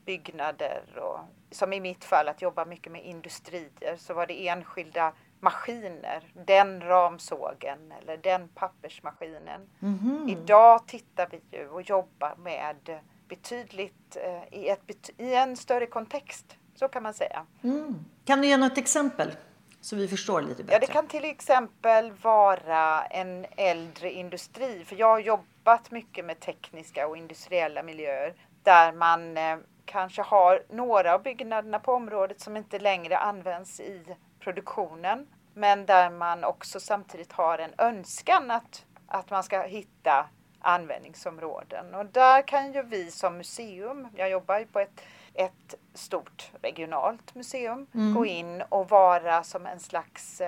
byggnader 0.05 0.83
och 0.97 1.19
som 1.51 1.73
i 1.73 1.81
mitt 1.81 2.05
fall 2.05 2.29
att 2.29 2.43
jobba 2.43 2.65
mycket 2.65 2.93
med 2.93 3.05
industrier 3.05 3.97
så 3.97 4.15
var 4.15 4.27
det 4.27 4.49
enskilda 4.49 5.13
maskiner, 5.45 6.33
den 6.47 6.81
ramsågen 6.81 7.93
eller 8.03 8.17
den 8.17 8.49
pappersmaskinen. 8.49 9.61
Mm 9.83 9.99
-hmm. 9.99 10.31
Idag 10.31 10.87
tittar 10.87 11.29
vi 11.31 11.59
ju 11.59 11.69
och 11.69 11.83
jobbar 11.83 12.35
med 12.37 13.01
betydligt 13.29 14.17
eh, 14.17 14.59
i, 14.59 14.69
ett, 14.69 15.11
i 15.19 15.35
en 15.35 15.57
större 15.57 15.87
kontext, 15.87 16.57
så 16.75 16.89
kan 16.89 17.03
man 17.03 17.15
säga. 17.15 17.47
Mm. 17.63 18.05
Kan 18.25 18.41
du 18.41 18.49
ge 18.49 18.57
något 18.57 18.79
exempel? 18.79 19.33
Så 19.81 19.97
vi 19.97 20.09
förstår 20.09 20.43
lite 20.43 20.63
bättre. 20.63 20.75
Ja, 20.75 20.79
det 20.79 20.87
kan 20.87 21.07
till 21.07 21.25
exempel 21.25 22.13
vara 22.13 23.05
en 23.05 23.47
äldre 23.57 24.13
industri. 24.13 24.85
För 24.85 24.97
jag 24.97 25.07
har 25.07 25.19
jobbat 25.19 25.91
mycket 25.91 26.25
med 26.25 26.41
tekniska 26.41 27.07
och 27.07 27.17
industriella 27.17 27.83
miljöer 27.83 28.35
där 28.63 28.93
man 28.93 29.37
eh, 29.37 29.57
kanske 29.85 30.23
har 30.23 30.63
några 30.71 31.15
av 31.15 31.23
byggnaderna 31.23 31.79
på 31.79 31.93
området 31.93 32.41
som 32.41 32.57
inte 32.57 32.79
längre 32.79 33.19
används 33.19 33.81
i 33.81 34.17
produktionen. 34.41 35.27
Men 35.55 35.87
där 35.87 36.11
man 36.11 36.45
också 36.45 36.81
samtidigt 36.81 37.33
har 37.33 37.59
en 37.59 37.73
önskan 37.79 38.51
att, 38.51 38.85
att 39.07 39.31
man 39.31 39.43
ska 39.43 39.63
hitta 39.63 40.27
användningsområden. 40.61 41.95
Och 41.95 42.07
där 42.07 42.43
kan 42.43 42.73
ju 42.73 42.83
vi 42.83 43.11
som 43.11 43.37
museum, 43.37 44.09
jag 44.17 44.31
jobbar 44.31 44.59
ju 44.59 44.67
på 44.67 44.81
ett 44.81 45.01
ett 45.35 45.75
stort 45.95 46.51
regionalt 46.63 47.35
museum 47.35 47.87
mm. 47.95 48.15
gå 48.15 48.27
in 48.27 48.63
och 48.69 48.89
vara 48.89 49.45
som 49.45 49.67
en 49.67 49.81
slags, 49.81 50.43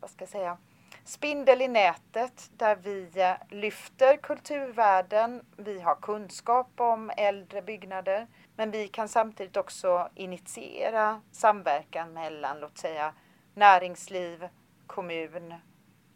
vad 0.00 0.10
ska 0.10 0.22
jag 0.22 0.28
säga, 0.28 0.56
spindel 1.04 1.62
i 1.62 1.68
nätet 1.68 2.50
där 2.56 2.76
vi 2.76 3.10
eh, 3.14 3.32
lyfter 3.48 4.16
kulturvärden, 4.16 5.44
vi 5.56 5.80
har 5.80 5.94
kunskap 5.94 6.70
om 6.76 7.10
äldre 7.16 7.62
byggnader, 7.62 8.26
men 8.56 8.70
vi 8.70 8.88
kan 8.88 9.08
samtidigt 9.08 9.56
också 9.56 10.08
initiera 10.14 11.20
samverkan 11.32 12.12
mellan, 12.12 12.60
låt 12.60 12.78
säga, 12.78 13.12
näringsliv, 13.58 14.48
kommun, 14.86 15.54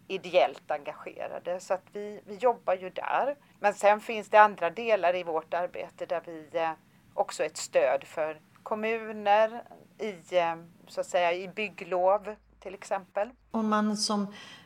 ideellt 0.09 0.71
engagerade. 0.71 1.61
Så 1.61 1.75
att 1.75 1.85
vi, 1.93 2.21
vi 2.27 2.35
jobbar 2.35 2.75
ju 2.75 2.91
där. 2.91 3.37
Men 3.61 3.75
sen 3.75 4.01
finns 4.01 4.29
det 4.29 4.41
andra 4.41 4.71
delar 4.71 5.17
i 5.17 5.23
vårt 5.23 5.55
arbete 5.55 6.07
där 6.07 6.23
vi 6.27 6.49
eh, 6.53 6.71
också 7.15 7.43
är 7.43 7.47
ett 7.47 7.57
stöd 7.57 8.05
för 8.05 8.41
kommuner 8.63 9.63
i, 9.99 10.37
eh, 10.37 10.57
så 10.89 11.01
att 11.01 11.07
säga, 11.07 11.33
i 11.33 11.49
bygglov 11.49 12.35
till 12.61 12.75
exempel. 12.75 13.31
Om 13.51 13.69
man 13.69 13.97
som 13.97 14.23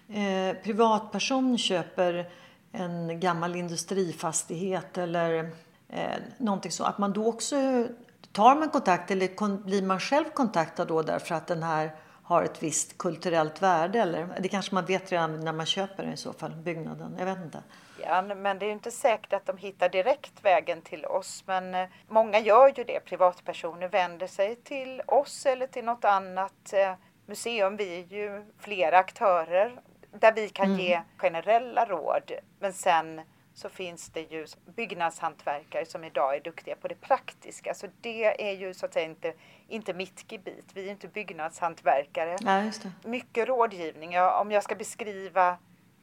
eh, 0.09 0.57
privatperson 0.63 1.59
köper 1.59 2.31
en 2.73 3.21
gammal 3.21 3.57
industrifastighet 3.57 4.99
eller 4.99 5.51
eh, 5.89 6.17
någonting 6.39 6.71
så, 6.71 6.85
att 6.85 6.99
man 6.99 7.13
då 7.13 7.27
också 7.27 7.87
tar 8.33 8.57
man 8.57 8.71
kontakt 8.71 9.11
eller 9.11 9.65
blir 9.65 9.83
man 9.83 10.01
själv 10.01 10.25
kontaktad 10.25 10.85
då 10.85 11.03
därför 11.03 11.35
att 11.35 11.47
den 11.47 11.63
här 11.63 11.91
har 12.27 12.43
ett 12.43 12.63
visst 12.63 12.99
kulturellt 12.99 13.63
värde? 13.63 14.01
Eller 14.01 14.29
det 14.41 14.49
kanske 14.49 14.75
man 14.75 14.85
vet 14.85 15.13
redan 15.13 15.41
när 15.41 15.53
man 15.53 15.67
köper 15.67 16.03
den 16.03 16.13
i 16.13 16.17
så 16.17 16.33
fall, 16.33 16.51
byggnaden. 16.57 17.17
Jag 17.19 17.27
vet 17.27 17.39
inte 17.39 17.63
början 18.07 18.43
men 18.43 18.59
det 18.59 18.67
är 18.67 18.73
inte 18.73 18.91
säkert 18.91 19.33
att 19.33 19.47
de 19.47 19.57
hittar 19.57 19.89
direkt 19.89 20.45
vägen 20.45 20.83
till 20.83 21.05
oss. 21.07 21.45
Men 21.47 21.75
eh, 21.75 21.89
många 22.09 22.39
gör 22.39 22.73
ju 22.77 22.85
det, 22.85 23.01
privatpersoner 23.01 23.89
vänder 23.89 24.27
sig 24.27 24.57
till 24.57 25.03
oss 25.07 25.47
eller 25.47 25.67
till 25.67 25.85
något 25.85 26.05
annat 26.05 26.73
eh, 26.73 26.93
museum, 27.27 27.77
vi 27.77 28.01
är 28.01 28.05
ju 28.05 28.45
flera 28.59 28.99
aktörer 28.99 29.81
där 30.11 30.33
vi 30.33 30.49
kan 30.49 30.67
Mm. 30.67 30.81
ge 30.81 31.01
generella 31.17 31.85
råd. 31.85 32.33
Men 32.59 32.73
sen 32.73 33.21
så 33.57 33.69
finns 33.69 34.09
det 34.09 34.21
ju 34.21 34.47
byggnadshantverkare 34.77 35.87
som 35.87 36.05
idag 36.05 36.37
är 36.37 36.41
duktiga 36.41 36.77
på 36.77 36.89
det 36.89 36.95
praktiska. 36.95 37.75
Så 37.75 37.87
det 38.01 38.49
är 38.49 38.53
ju 38.53 38.75
så 38.75 38.87
att 38.87 38.93
säga 38.93 39.07
inte, 39.07 39.35
inte 39.69 39.95
mitt 39.95 40.33
gebit. 40.33 40.71
Vi 40.75 40.87
är 40.87 40.91
inte 40.91 41.09
byggnadshantverkare. 41.09 42.37
Det. 42.83 43.09
Mycket 43.09 43.49
rådgivning. 43.49 44.13
Ja, 44.13 44.41
om 44.41 44.51
jag 44.53 44.63
ska 44.63 44.75
beskriva 44.75 45.59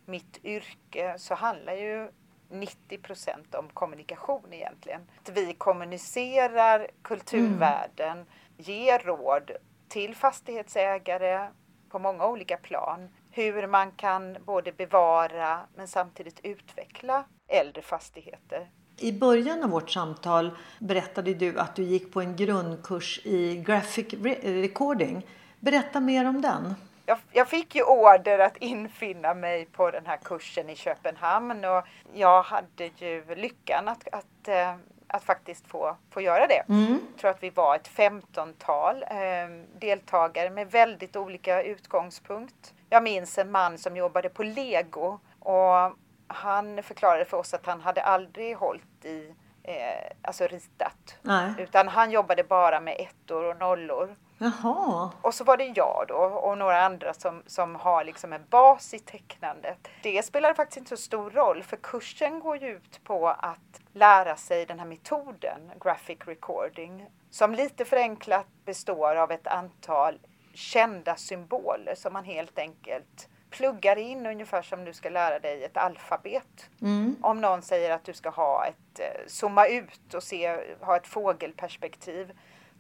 mitt 0.06 0.40
yrke 0.44 1.16
så 1.18 1.36
handlar 1.36 1.74
ju 1.74 2.12
90 2.50 2.98
procent 2.98 3.56
om 3.56 3.70
kommunikation 3.70 4.54
egentligen. 4.54 5.02
Att 5.22 5.30
vi 5.30 5.54
kommunicerar 5.54 6.88
kulturvärden, 7.02 8.26
ger 8.58 9.00
råd 9.00 9.52
till 9.88 10.16
fastighetsägare 10.16 11.48
på 11.90 12.00
många 12.00 12.28
olika 12.28 12.58
plan. 12.58 13.10
Hur 13.32 13.68
man 13.68 13.92
kan 13.92 14.38
både 14.46 14.72
bevara 14.72 15.60
men 15.76 15.88
samtidigt 15.88 16.40
utveckla 16.44 17.24
äldre 17.48 17.82
fastigheter. 17.82 18.70
I 18.98 19.12
början 19.12 19.64
av 19.64 19.70
vårt 19.70 19.90
samtal 19.90 20.52
berättade 20.80 21.34
du 21.34 21.60
att 21.60 21.76
du 21.76 21.84
gick 21.84 22.14
på 22.14 22.22
en 22.22 22.36
grundkurs 22.36 23.20
i 23.24 23.58
graphic 23.58 24.08
re- 24.08 24.62
recording. 24.62 25.26
Berätta 25.60 26.00
mer 26.00 26.28
om 26.28 26.42
den. 26.42 26.76
Jag, 27.06 27.18
jag 27.32 27.48
fick 27.48 27.76
ju 27.76 27.84
order 27.84 28.40
att 28.40 28.58
infinna 28.58 29.34
mig 29.34 29.66
på 29.66 29.92
den 29.92 30.06
här 30.06 30.18
kursen 30.18 30.70
i 30.70 30.76
Köpenhamn 30.76 31.66
och 31.66 31.84
jag 32.14 32.44
hade 32.44 32.90
ju 32.98 33.36
lyckan 33.36 33.88
att, 33.88 34.08
att, 34.12 34.48
eh, 34.48 34.76
att 35.08 35.24
faktiskt 35.24 35.68
få, 35.68 35.96
få 36.10 36.22
göra 36.22 36.48
det. 36.48 36.64
Jag 36.68 37.00
tror 37.22 37.32
att 37.32 37.44
vi 37.44 37.50
var 37.50 37.76
ett 37.76 37.88
femtontal 37.88 39.04
eh, 39.04 39.18
deltagare 39.80 40.50
med 40.50 40.72
väldigt 40.72 41.16
olika 41.16 41.64
utgångspunkt. 41.64 42.74
Jag 42.90 43.04
minns 43.04 43.38
en 43.38 43.52
man 43.52 43.78
som 43.78 43.98
jobbade 43.98 44.30
på 44.30 44.44
Lego 44.44 45.20
och 45.40 45.98
han 46.28 46.84
förklarade 46.84 47.26
för 47.26 47.38
oss 47.38 47.54
att 47.54 47.66
han 47.66 47.82
hade 47.82 48.04
aldrig 48.04 48.58
hållit 48.58 49.06
i, 49.06 49.34
eh, 49.64 50.12
alltså 50.22 50.48
ritat. 50.48 51.16
Nej. 51.22 51.54
Utan 51.58 51.88
han 51.88 52.12
jobbade 52.12 52.44
bara 52.44 52.80
med 52.80 52.96
ettor 53.00 53.44
och 53.44 53.58
nollor. 53.58 54.16
Jaha. 54.38 55.12
Och 55.22 55.34
så 55.34 55.44
var 55.44 55.58
det 55.58 55.74
jag 55.76 56.06
då 56.08 56.16
och 56.16 56.58
några 56.58 56.86
andra 56.86 57.14
som, 57.14 57.44
som 57.48 57.76
har 57.76 58.04
liksom 58.04 58.34
en 58.34 58.46
bas 58.50 58.94
i 58.94 59.00
tecknandet. 59.00 59.88
Det 60.04 60.26
spelar 60.26 60.54
faktiskt 60.54 60.78
inte 60.78 60.90
så 60.90 60.98
stor 60.98 61.32
roll 61.32 61.64
för 61.64 61.78
kursen 61.78 62.40
går 62.40 62.58
ju 62.58 62.68
ut 62.68 63.04
på 63.04 63.30
att 63.30 63.82
lära 63.94 64.36
sig 64.36 64.66
den 64.66 64.80
här 64.80 64.86
metoden, 64.86 65.72
graphic 65.82 66.20
recording, 66.26 67.10
som 67.30 67.56
lite 67.56 67.86
förenklat 67.86 68.48
består 68.66 69.16
av 69.16 69.32
ett 69.32 69.48
antal 69.48 70.20
kända 70.54 71.16
symboler 71.16 71.96
som 71.96 72.14
man 72.14 72.26
helt 72.26 72.60
enkelt 72.60 73.30
pluggar 73.54 73.98
in 73.98 74.26
ungefär 74.26 74.62
som 74.62 74.86
du 74.86 74.94
ska 74.94 75.10
lära 75.10 75.40
dig 75.40 75.64
ett 75.64 75.78
alfabet. 75.78 76.70
Om 77.22 77.42
någon 77.42 77.62
säger 77.62 77.92
att 77.92 78.04
du 78.04 78.14
ska 78.14 78.30
ha 78.30 78.66
ett, 78.66 79.00
eh, 79.00 79.28
zooma 79.28 79.68
ut 79.68 80.14
och 80.14 80.24
se, 80.24 80.58
ha 80.82 80.98
ett 80.98 81.08
fågelperspektiv, 81.08 82.32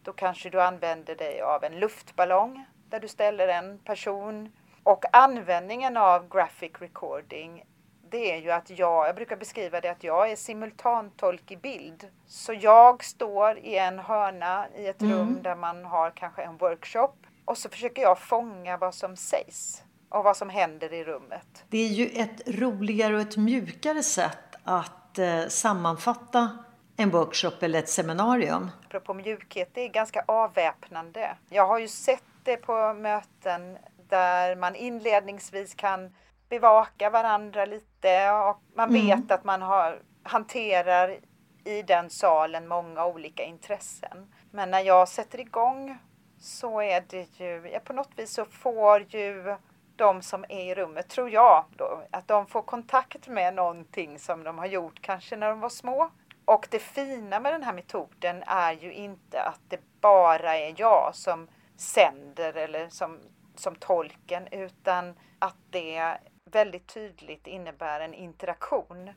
då 0.03 0.13
kanske 0.13 0.49
du 0.49 0.61
använder 0.61 1.15
dig 1.15 1.41
av 1.41 1.63
en 1.63 1.79
luftballong 1.79 2.65
där 2.89 2.99
du 2.99 3.07
ställer 3.07 3.47
en 3.47 3.79
person. 3.79 4.51
Och 4.83 5.05
användningen 5.15 5.97
av 5.97 6.29
graphic 6.29 6.71
recording 6.79 7.63
det 8.09 8.31
är 8.31 8.37
ju 8.37 8.51
att 8.51 8.69
jag, 8.69 9.07
jag 9.07 9.15
brukar 9.15 9.35
beskriva 9.35 9.81
det 9.81 9.91
att 9.91 10.03
jag 10.03 10.31
är 10.31 10.35
simultantolk 10.35 11.51
i 11.51 11.57
bild. 11.57 12.07
Så 12.27 12.53
jag 12.53 13.03
står 13.03 13.57
i 13.57 13.77
en 13.77 13.99
hörna 13.99 14.67
i 14.75 14.87
ett 14.87 15.01
rum 15.01 15.39
där 15.43 15.55
man 15.55 15.85
har 15.85 16.11
kanske 16.11 16.43
en 16.43 16.57
workshop 16.57 17.13
och 17.45 17.57
så 17.57 17.69
försöker 17.69 18.01
jag 18.01 18.19
fånga 18.19 18.77
vad 18.77 18.93
som 18.93 19.15
sägs 19.15 19.83
och 20.13 20.23
vad 20.23 20.37
som 20.37 20.49
händer 20.49 20.93
i 20.93 21.03
rummet. 21.03 21.63
Det 21.69 21.77
är 21.77 21.87
ju 21.87 22.05
ett 22.05 22.41
roligare 22.47 23.15
och 23.15 23.21
ett 23.21 23.37
mjukare 23.37 24.03
sätt 24.03 24.55
att 24.63 25.19
eh, 25.19 25.47
sammanfatta 25.47 26.57
en 26.97 27.09
workshop 27.09 27.51
eller 27.59 27.79
ett 27.79 27.89
seminarium. 27.89 28.71
Apropå 28.85 29.13
mjukhet, 29.13 29.69
det 29.73 29.81
är 29.81 29.89
ganska 29.89 30.23
avväpnande. 30.27 31.35
Jag 31.49 31.67
har 31.67 31.79
ju 31.79 31.87
sett 31.87 32.23
det 32.43 32.57
på 32.57 32.93
möten 32.93 33.77
där 34.09 34.55
man 34.55 34.75
inledningsvis 34.75 35.75
kan 35.75 36.15
bevaka 36.49 37.09
varandra 37.09 37.65
lite 37.65 38.31
och 38.31 38.61
man 38.75 38.93
vet 38.93 39.31
att 39.31 39.43
man 39.43 39.61
har, 39.61 40.01
hanterar 40.23 41.17
i 41.63 41.81
den 41.81 42.09
salen 42.09 42.67
många 42.67 43.05
olika 43.05 43.43
intressen. 43.43 44.33
Men 44.51 44.71
när 44.71 44.79
jag 44.79 45.07
sätter 45.07 45.39
igång 45.39 45.97
så 46.39 46.81
är 46.81 47.03
det 47.09 47.39
ju, 47.39 47.79
på 47.79 47.93
något 47.93 48.11
vis 48.15 48.33
så 48.33 48.45
får 48.45 49.05
ju 49.09 49.55
de 49.95 50.21
som 50.21 50.45
är 50.49 50.71
i 50.71 50.75
rummet, 50.75 51.09
tror 51.09 51.29
jag 51.29 51.65
då, 51.77 52.03
att 52.11 52.27
de 52.27 52.47
får 52.47 52.61
kontakt 52.61 53.27
med 53.27 53.53
någonting 53.53 54.19
som 54.19 54.43
de 54.43 54.57
har 54.57 54.65
gjort 54.65 55.01
kanske 55.01 55.35
när 55.35 55.49
de 55.49 55.59
var 55.59 55.69
små. 55.69 56.11
Och 56.45 56.67
det 56.71 56.79
fina 56.79 57.39
med 57.39 57.53
den 57.53 57.63
här 57.63 57.73
metoden 57.73 58.43
är 58.47 58.73
ju 58.73 58.93
inte 58.93 59.41
att 59.41 59.61
det 59.67 59.79
bara 60.01 60.57
är 60.57 60.73
jag 60.77 61.11
som 61.13 61.47
sänder 61.77 62.53
eller 62.53 62.89
som, 62.89 63.19
som 63.55 63.75
tolken 63.75 64.47
utan 64.51 65.13
att 65.39 65.57
det 65.69 66.17
väldigt 66.51 66.87
tydligt 66.93 67.47
innebär 67.47 67.99
en 67.99 68.13
interaktion. 68.13 69.09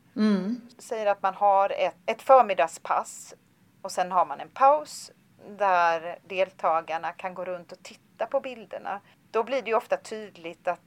Säger 0.79 1.07
att 1.07 1.23
man 1.23 1.35
har 1.35 1.71
ett, 1.71 1.97
ett 2.07 2.23
förmiddagspass 2.23 3.35
och 3.83 3.93
sen 3.93 4.13
har 4.13 4.27
man 4.27 4.41
en 4.41 4.51
paus 4.51 5.11
där 5.59 6.19
deltagarna 6.27 7.13
kan 7.13 7.35
gå 7.35 7.45
runt 7.45 7.73
och 7.73 7.83
titta 7.83 8.27
på 8.27 8.41
bilderna. 8.41 9.01
Då 9.31 9.43
blir 9.43 9.63
det 9.63 9.71
ju 9.71 9.77
ofta 9.77 9.97
tydligt 9.97 10.69
att 10.69 10.81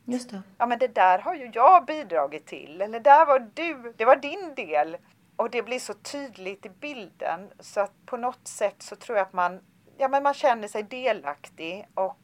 ja 0.57 0.65
men 0.65 0.79
det 0.79 0.87
där 0.87 1.19
har 1.19 1.35
ju 1.35 1.51
jag 1.53 1.85
bidragit 1.85 2.45
till 2.45 2.81
eller 2.81 2.99
där 2.99 3.25
var 3.25 3.39
du, 3.53 3.93
det 3.97 4.05
var 4.05 4.15
din 4.15 4.55
del. 4.55 4.97
Och 5.35 5.49
det 5.49 5.63
blir 5.63 5.79
så 5.79 5.93
tydligt 5.93 6.65
i 6.65 6.69
bilden 6.69 7.49
så 7.59 7.81
att 7.81 8.05
på 8.05 8.17
något 8.17 8.47
sätt 8.47 8.81
så 8.81 8.95
tror 8.95 9.17
jag 9.17 9.27
att 9.27 9.33
man, 9.33 9.59
ja 9.97 10.07
men 10.07 10.23
man 10.23 10.33
känner 10.33 10.67
sig 10.67 10.83
delaktig 10.83 11.87
och 11.93 12.17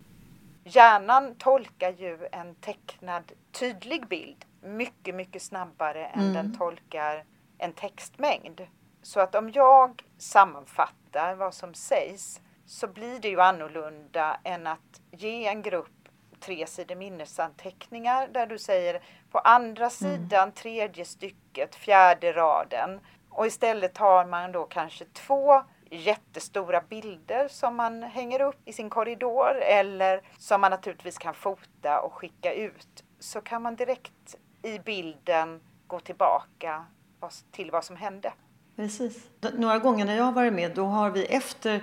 hjärnan 0.64 1.36
tolkar 1.36 1.92
ju 1.92 2.28
en 2.32 2.56
tecknad 2.56 3.32
tydlig 3.52 4.08
bild 4.08 4.46
mycket, 4.62 5.16
mycket 5.16 5.42
snabbare 5.42 6.08
än 6.08 6.34
den 6.34 6.58
tolkar 6.58 7.24
en 7.58 7.74
textmängd. 7.74 8.62
Så 9.02 9.20
att 9.20 9.36
om 9.36 9.52
jag 9.52 10.04
sammanfattar 10.18 11.36
vad 11.36 11.54
som 11.54 11.74
sägs 11.74 12.42
så 12.66 12.88
blir 12.88 13.20
det 13.20 13.30
ju 13.30 13.42
annorlunda 13.42 14.40
än 14.44 14.68
att 14.68 15.02
ge 15.12 15.48
en 15.48 15.62
grupp 15.62 15.95
tre 16.46 16.68
sidor 16.68 16.96
minnesanteckningar 16.96 18.28
där 18.28 18.48
du 18.48 18.58
säger 18.58 19.02
på 19.32 19.40
andra 19.40 19.90
sidan, 19.90 20.52
tredje 20.52 21.06
stycket, 21.06 21.76
fjärde 21.76 22.32
raden. 22.32 23.00
Och 23.30 23.48
istället 23.48 23.98
har 23.98 24.26
man 24.26 24.52
då 24.52 24.64
kanske 24.64 25.06
två 25.06 25.64
jättestora 25.92 26.82
bilder 26.90 27.48
som 27.48 27.76
man 27.76 28.04
hänger 28.04 28.42
upp 28.42 28.60
i 28.66 28.74
sin 28.74 28.90
korridor 28.90 29.56
eller 29.62 30.22
som 30.38 30.62
man 30.62 30.72
naturligtvis 30.72 31.18
kan 31.18 31.34
fota 31.34 32.02
och 32.02 32.14
skicka 32.14 32.54
ut. 32.54 33.04
Så 33.20 33.42
kan 33.42 33.62
man 33.62 33.76
direkt 33.76 34.36
i 34.62 34.80
bilden 34.80 35.62
gå 35.88 36.00
tillbaka 36.00 36.86
till 37.52 37.72
vad 37.72 37.84
som 37.84 37.96
hände. 37.96 38.34
Precis. 38.76 39.30
Några 39.54 39.80
gånger 39.80 40.06
när 40.06 40.18
jag 40.18 40.24
har 40.24 40.32
varit 40.32 40.54
med 40.54 40.76
då 40.76 40.86
har 40.86 41.10
vi 41.10 41.26
efter 41.26 41.82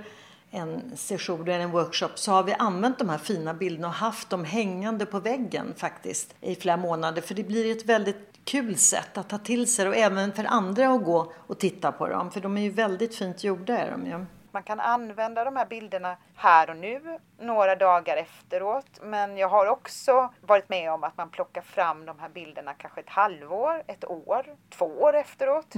en 0.52 0.96
session 0.96 1.48
eller 1.48 1.60
en 1.60 1.70
workshop 1.70 2.10
så 2.14 2.32
har 2.32 2.42
vi 2.42 2.54
använt 2.58 2.98
de 2.98 3.08
här 3.08 3.18
fina 3.18 3.54
bilderna 3.54 3.88
och 3.88 3.94
haft 3.94 4.30
dem 4.30 4.44
hängande 4.44 5.06
på 5.06 5.20
väggen 5.20 5.74
faktiskt 5.76 6.34
i 6.40 6.54
flera 6.54 6.76
månader. 6.76 7.22
För 7.22 7.34
det 7.34 7.42
blir 7.42 7.76
ett 7.76 7.86
väldigt 7.86 8.32
kul 8.44 8.76
sätt 8.76 9.18
att 9.18 9.28
ta 9.28 9.38
till 9.38 9.72
sig 9.72 9.88
och 9.88 9.96
även 9.96 10.32
för 10.32 10.44
andra 10.44 10.88
att 10.88 11.04
gå 11.04 11.32
och 11.36 11.58
titta 11.58 11.92
på 11.92 12.08
dem. 12.08 12.30
För 12.30 12.40
de 12.40 12.56
är 12.56 12.62
ju 12.62 12.70
väldigt 12.70 13.14
fint 13.14 13.44
gjorda 13.44 13.78
är 13.78 13.90
de 13.90 14.06
ju. 14.06 14.26
Man 14.54 14.62
kan 14.62 14.80
använda 14.80 15.44
de 15.44 15.56
här 15.56 15.66
bilderna 15.66 16.16
här 16.36 16.70
och 16.70 16.76
nu, 16.76 17.18
några 17.40 17.76
dagar 17.76 18.16
efteråt. 18.16 19.00
Men 19.02 19.36
jag 19.36 19.48
har 19.48 19.66
också 19.66 20.30
varit 20.40 20.68
med 20.68 20.92
om 20.92 21.04
att 21.04 21.16
man 21.16 21.30
plockar 21.30 21.62
fram 21.62 22.06
de 22.06 22.18
här 22.18 22.28
bilderna 22.28 22.74
kanske 22.74 23.00
ett 23.00 23.08
halvår, 23.08 23.82
ett 23.86 24.04
år, 24.04 24.46
två 24.70 24.86
år 24.86 25.16
efteråt. 25.16 25.74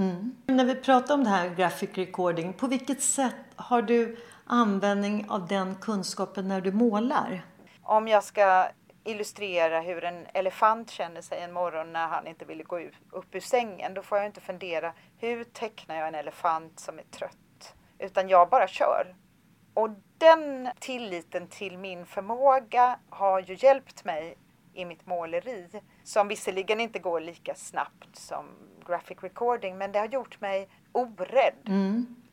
När 0.47 0.65
vi 0.65 0.75
pratar 0.75 1.15
om 1.15 1.25
det 1.25 1.31
här 1.31 1.49
graphic 1.49 1.91
recording, 1.95 2.53
på 2.53 2.67
vilket 2.67 3.03
sätt 3.03 3.35
har 3.57 3.83
du 3.83 4.17
användning 4.45 5.27
av 5.29 5.47
den 5.47 5.75
kunskapen 5.75 6.49
när 6.49 6.61
du 6.61 6.73
målar? 6.73 7.45
Om 7.83 8.09
jag 8.09 8.25
ska 8.25 8.69
illustrera 9.05 9.81
hur 9.81 10.05
en 10.05 10.27
elefant 10.35 10.91
känner 10.91 11.21
sig 11.21 11.41
en 11.41 11.53
morgon 11.53 11.93
när 11.93 12.09
han 12.09 12.27
inte 12.27 12.45
vill 12.45 12.65
gå 12.65 12.81
upp 13.11 13.35
ur 13.35 13.41
sängen, 13.41 13.95
då 13.95 14.03
får 14.03 14.19
jag 14.19 14.27
inte 14.27 14.41
fundera 14.41 14.93
hur 15.19 15.45
tecknar 15.45 15.97
jag 15.97 16.09
en 16.09 16.15
elefant 16.15 16.81
som 16.81 16.99
är 16.99 17.03
trött? 17.03 17.75
Utan 17.99 18.29
jag 18.29 18.51
bara 18.51 18.69
kör. 18.69 19.17
Och 19.75 19.91
den 20.19 20.69
tilliten 20.79 21.49
till 21.49 21.79
min 21.79 22.07
förmåga 22.07 22.99
har 23.11 23.41
ju 23.41 23.57
hjälpt 23.59 24.05
mig 24.05 24.37
i 24.75 24.85
mitt 24.85 25.07
måleri. 25.07 25.69
Som 26.05 26.29
visserligen 26.29 26.81
inte 26.81 26.99
går 26.99 27.21
lika 27.21 27.55
snabbt 27.55 28.17
som 28.17 28.47
graphic 28.87 29.19
recording, 29.21 29.79
men 29.79 29.93
det 29.93 29.99
har 29.99 30.07
gjort 30.07 30.41
mig 30.41 30.69
orädd. 30.93 31.55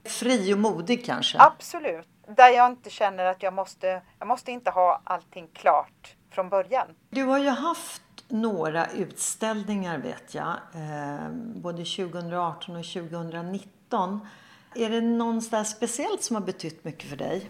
Fri 0.03 0.53
och 0.53 0.57
modig 0.57 1.05
kanske? 1.05 1.39
Absolut. 1.39 2.07
Där 2.27 2.49
jag 2.49 2.67
inte 2.67 2.89
känner 2.89 3.25
att 3.25 3.43
jag 3.43 3.53
måste, 3.53 4.01
jag 4.19 4.27
måste 4.27 4.51
inte 4.51 4.71
ha 4.71 5.01
allting 5.03 5.47
klart 5.53 6.15
från 6.31 6.49
början. 6.49 6.87
Du 7.09 7.23
har 7.23 7.39
ju 7.39 7.49
haft 7.49 8.01
några 8.27 8.87
utställningar 8.87 9.97
vet 9.97 10.35
jag, 10.35 10.53
eh, 10.73 11.29
både 11.55 11.85
2018 11.85 12.75
och 12.75 12.85
2019. 12.85 14.27
Är 14.75 14.89
det 14.89 15.01
någonstans 15.01 15.69
speciellt 15.69 16.23
som 16.23 16.35
har 16.35 16.43
betytt 16.43 16.83
mycket 16.83 17.09
för 17.09 17.17
dig? 17.17 17.49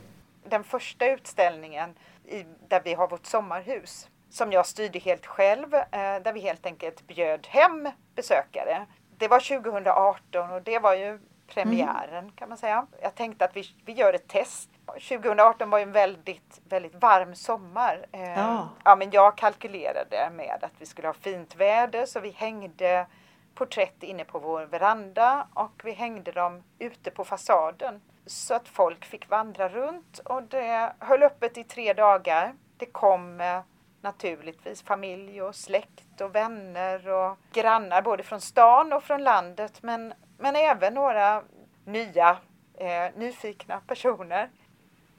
Den 0.50 0.64
första 0.64 1.06
utställningen 1.12 1.96
i, 2.26 2.46
där 2.68 2.82
vi 2.84 2.94
har 2.94 3.08
vårt 3.08 3.26
sommarhus 3.26 4.08
som 4.30 4.52
jag 4.52 4.66
styrde 4.66 5.00
helt 5.00 5.26
själv, 5.26 5.74
eh, 5.74 5.90
där 5.92 6.34
vi 6.34 6.40
helt 6.40 6.66
enkelt 6.66 7.08
bjöd 7.08 7.48
hem 7.48 7.90
besökare. 8.16 8.86
Det 9.18 9.28
var 9.28 9.40
2018 9.40 10.52
och 10.52 10.62
det 10.62 10.80
var 10.80 10.96
ju 10.96 11.20
premiären 11.54 12.24
mm. 12.24 12.32
kan 12.32 12.50
man 12.50 12.58
säga. 12.58 12.88
Jag 13.02 13.16
tänkte 13.16 13.46
att 13.46 13.56
vi, 13.56 13.64
vi 13.86 13.94
gör 13.94 14.14
ett 14.14 14.28
test. 14.28 14.70
2018 14.86 15.70
var 15.70 15.78
ju 15.78 15.84
en 15.84 15.92
väldigt, 15.92 16.62
väldigt 16.70 16.96
varm 16.96 17.36
sommar. 17.36 18.06
Eh, 18.12 18.40
ja. 18.40 18.70
ja, 18.86 18.96
men 18.96 19.12
jag 19.12 19.38
kalkylerade 19.38 20.30
med 20.34 20.58
att 20.62 20.72
vi 20.80 20.86
skulle 20.86 21.08
ha 21.08 21.14
fint 21.14 21.56
väder 21.56 22.06
så 22.06 22.20
vi 22.20 22.30
hängde 22.30 23.08
porträtt 23.56 24.04
inne 24.04 24.24
på 24.24 24.40
vår 24.40 24.66
veranda 24.66 25.48
och 25.54 25.82
vi 25.84 25.92
hängde 25.92 26.32
dem 26.32 26.64
ute 26.80 27.12
på 27.12 27.26
fasaden 27.26 28.02
så 28.26 28.54
att 28.54 28.68
folk 28.68 29.06
fick 29.06 29.30
vandra 29.30 29.70
runt 29.70 30.20
och 30.20 30.44
det 30.44 30.94
höll 31.00 31.24
öppet 31.24 31.58
i 31.58 31.64
tre 31.64 31.94
dagar. 31.94 32.54
Det 32.78 32.86
kom 32.86 33.42
eh, 33.42 33.62
naturligtvis 34.02 34.82
familj 34.82 35.42
och 35.42 35.56
släkt 35.56 36.22
och 36.22 36.36
vänner 36.36 37.10
och 37.10 37.38
grannar 37.54 38.02
både 38.02 38.24
från 38.24 38.42
stan 38.42 38.94
och 38.94 39.04
från 39.04 39.24
landet 39.24 39.84
men, 39.84 40.14
men 40.42 40.56
även 40.56 40.94
några 40.94 41.44
nya 41.86 42.38
eh, 42.78 43.16
nyfikna 43.16 43.80
personer. 43.88 44.50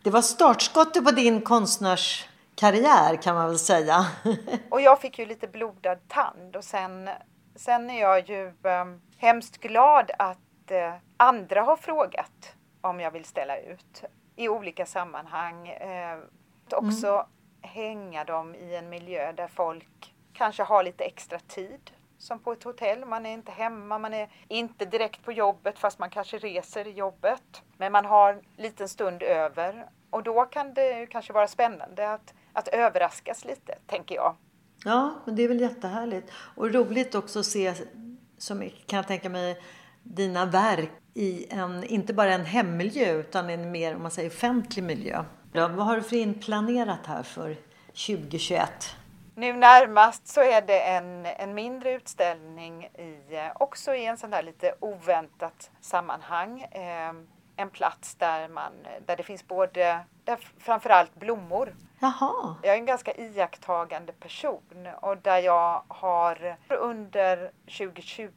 Det 0.02 0.10
var 0.10 0.22
startskottet 0.22 1.04
på 1.04 1.10
din 1.10 1.40
konstnärskarriär 1.40 3.22
kan 3.22 3.34
man 3.34 3.48
väl 3.48 3.58
säga. 3.58 4.06
och 4.70 4.80
jag 4.80 5.00
fick 5.00 5.18
ju 5.18 5.26
lite 5.26 5.48
blodad 5.48 6.08
tand 6.08 6.56
och 6.56 6.64
sen, 6.64 7.10
sen 7.56 7.90
är 7.90 8.00
jag 8.00 8.28
ju 8.28 8.46
eh, 8.46 8.84
hemskt 9.16 9.58
glad 9.58 10.10
att 10.18 10.70
eh, 10.70 10.94
andra 11.16 11.62
har 11.62 11.76
frågat 11.76 12.54
om 12.80 13.00
jag 13.00 13.10
vill 13.10 13.24
ställa 13.24 13.56
ut 13.56 14.04
i 14.36 14.48
olika 14.48 14.86
sammanhang. 14.86 15.68
Eh, 15.68 16.18
också 16.70 17.08
mm 17.08 17.26
hänga 17.62 18.24
dem 18.24 18.54
i 18.54 18.74
en 18.74 18.88
miljö 18.88 19.32
där 19.32 19.48
folk 19.48 20.14
kanske 20.32 20.62
har 20.62 20.82
lite 20.82 21.04
extra 21.04 21.38
tid 21.38 21.90
som 22.22 22.38
på 22.38 22.52
ett 22.52 22.62
hotell. 22.62 23.04
Man 23.04 23.26
är 23.26 23.32
inte 23.32 23.52
hemma, 23.52 23.98
man 23.98 24.14
är 24.14 24.28
inte 24.48 24.84
direkt 24.84 25.24
på 25.24 25.32
jobbet 25.32 25.78
fast 25.78 25.98
man 25.98 26.10
kanske 26.10 26.38
reser 26.38 26.86
i 26.86 26.90
jobbet. 26.90 27.62
Men 27.76 27.92
man 27.92 28.04
har 28.04 28.32
en 28.32 28.40
liten 28.56 28.88
stund 28.88 29.22
över 29.22 29.86
och 30.10 30.22
då 30.22 30.44
kan 30.44 30.74
det 30.74 31.06
kanske 31.06 31.32
vara 31.32 31.48
spännande 31.48 32.12
att, 32.12 32.34
att 32.52 32.68
överraskas 32.68 33.44
lite, 33.44 33.78
tänker 33.86 34.14
jag. 34.14 34.36
Ja, 34.84 35.14
men 35.24 35.36
det 35.36 35.42
är 35.42 35.48
väl 35.48 35.60
jättehärligt. 35.60 36.32
Och 36.34 36.74
roligt 36.74 37.14
också 37.14 37.38
att 37.38 37.46
se, 37.46 37.74
som 38.38 38.70
kan 38.86 38.96
jag 38.96 39.08
tänka 39.08 39.28
mig, 39.28 39.62
dina 40.02 40.46
verk 40.46 40.90
i 41.14 41.46
en, 41.50 41.84
inte 41.84 42.14
bara 42.14 42.34
en 42.34 42.44
hemmiljö 42.44 43.12
utan 43.12 43.50
en 43.50 43.70
mer, 43.70 43.94
om 43.96 44.02
man 44.02 44.10
säger 44.10 44.30
offentlig 44.30 44.84
miljö. 44.84 45.24
Ja, 45.52 45.68
vad 45.68 45.86
har 45.86 45.96
du 45.96 46.02
för 46.02 46.16
inplanerat 46.16 47.06
här 47.06 47.22
för 47.22 47.56
2021? 47.86 48.96
Nu 49.34 49.52
närmast 49.52 50.26
så 50.26 50.40
är 50.40 50.62
det 50.62 50.80
en, 50.80 51.26
en 51.26 51.54
mindre 51.54 51.92
utställning 51.92 52.84
i, 52.84 53.16
också 53.54 53.94
i 53.94 54.06
en 54.06 54.16
sån 54.16 54.30
där 54.30 54.42
lite 54.42 54.74
oväntat 54.80 55.70
sammanhang. 55.80 56.62
Eh, 56.62 57.12
en 57.56 57.70
plats 57.70 58.14
där, 58.14 58.48
man, 58.48 58.72
där 59.06 59.16
det 59.16 59.22
finns 59.22 59.48
både, 59.48 60.00
där 60.24 60.38
framförallt 60.58 61.14
blommor. 61.14 61.76
Jaha. 62.00 62.56
Jag 62.62 62.74
är 62.74 62.78
en 62.78 62.86
ganska 62.86 63.12
iakttagande 63.14 64.12
person 64.12 64.88
och 65.00 65.16
där 65.16 65.38
jag 65.38 65.82
har 65.88 66.56
under 66.68 67.52
2020 67.78 68.30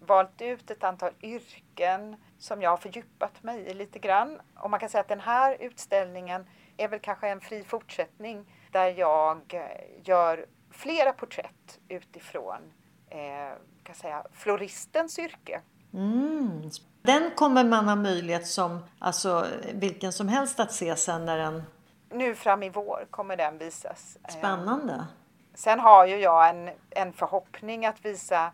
valt 0.00 0.42
ut 0.42 0.70
ett 0.70 0.84
antal 0.84 1.12
yrken 1.22 2.16
som 2.38 2.62
jag 2.62 2.70
har 2.70 2.76
fördjupat 2.76 3.42
mig 3.42 3.60
i 3.60 3.74
lite 3.74 3.98
grann. 3.98 4.40
Och 4.56 4.70
man 4.70 4.80
kan 4.80 4.88
säga 4.88 5.00
att 5.00 5.08
den 5.08 5.20
här 5.20 5.56
utställningen 5.60 6.46
är 6.76 6.88
väl 6.88 7.00
kanske 7.00 7.28
en 7.28 7.40
fri 7.40 7.64
fortsättning 7.64 8.46
där 8.72 8.94
jag 8.98 9.40
eh, 9.48 9.62
gör 10.04 10.46
flera 10.70 11.12
porträtt 11.12 11.78
utifrån 11.88 12.72
eh, 13.10 13.58
kan 13.82 13.94
säga, 13.94 14.22
floristens 14.32 15.18
yrke. 15.18 15.60
Mm. 15.94 16.70
Den 17.02 17.30
kommer 17.30 17.64
man 17.64 17.88
ha 17.88 17.96
möjlighet 17.96 18.46
som 18.46 18.84
alltså, 18.98 19.46
vilken 19.74 20.12
som 20.12 20.28
helst 20.28 20.60
att 20.60 20.72
se 20.72 20.96
sen 20.96 21.24
när 21.24 21.38
den... 21.38 21.62
Nu 22.10 22.34
fram 22.34 22.62
i 22.62 22.68
vår 22.68 23.06
kommer 23.10 23.36
den 23.36 23.58
visas. 23.58 24.18
Spännande. 24.28 25.06
Sen 25.54 25.80
har 25.80 26.06
ju 26.06 26.16
jag 26.16 26.48
en, 26.48 26.70
en 26.90 27.12
förhoppning 27.12 27.86
att 27.86 28.04
visa 28.04 28.52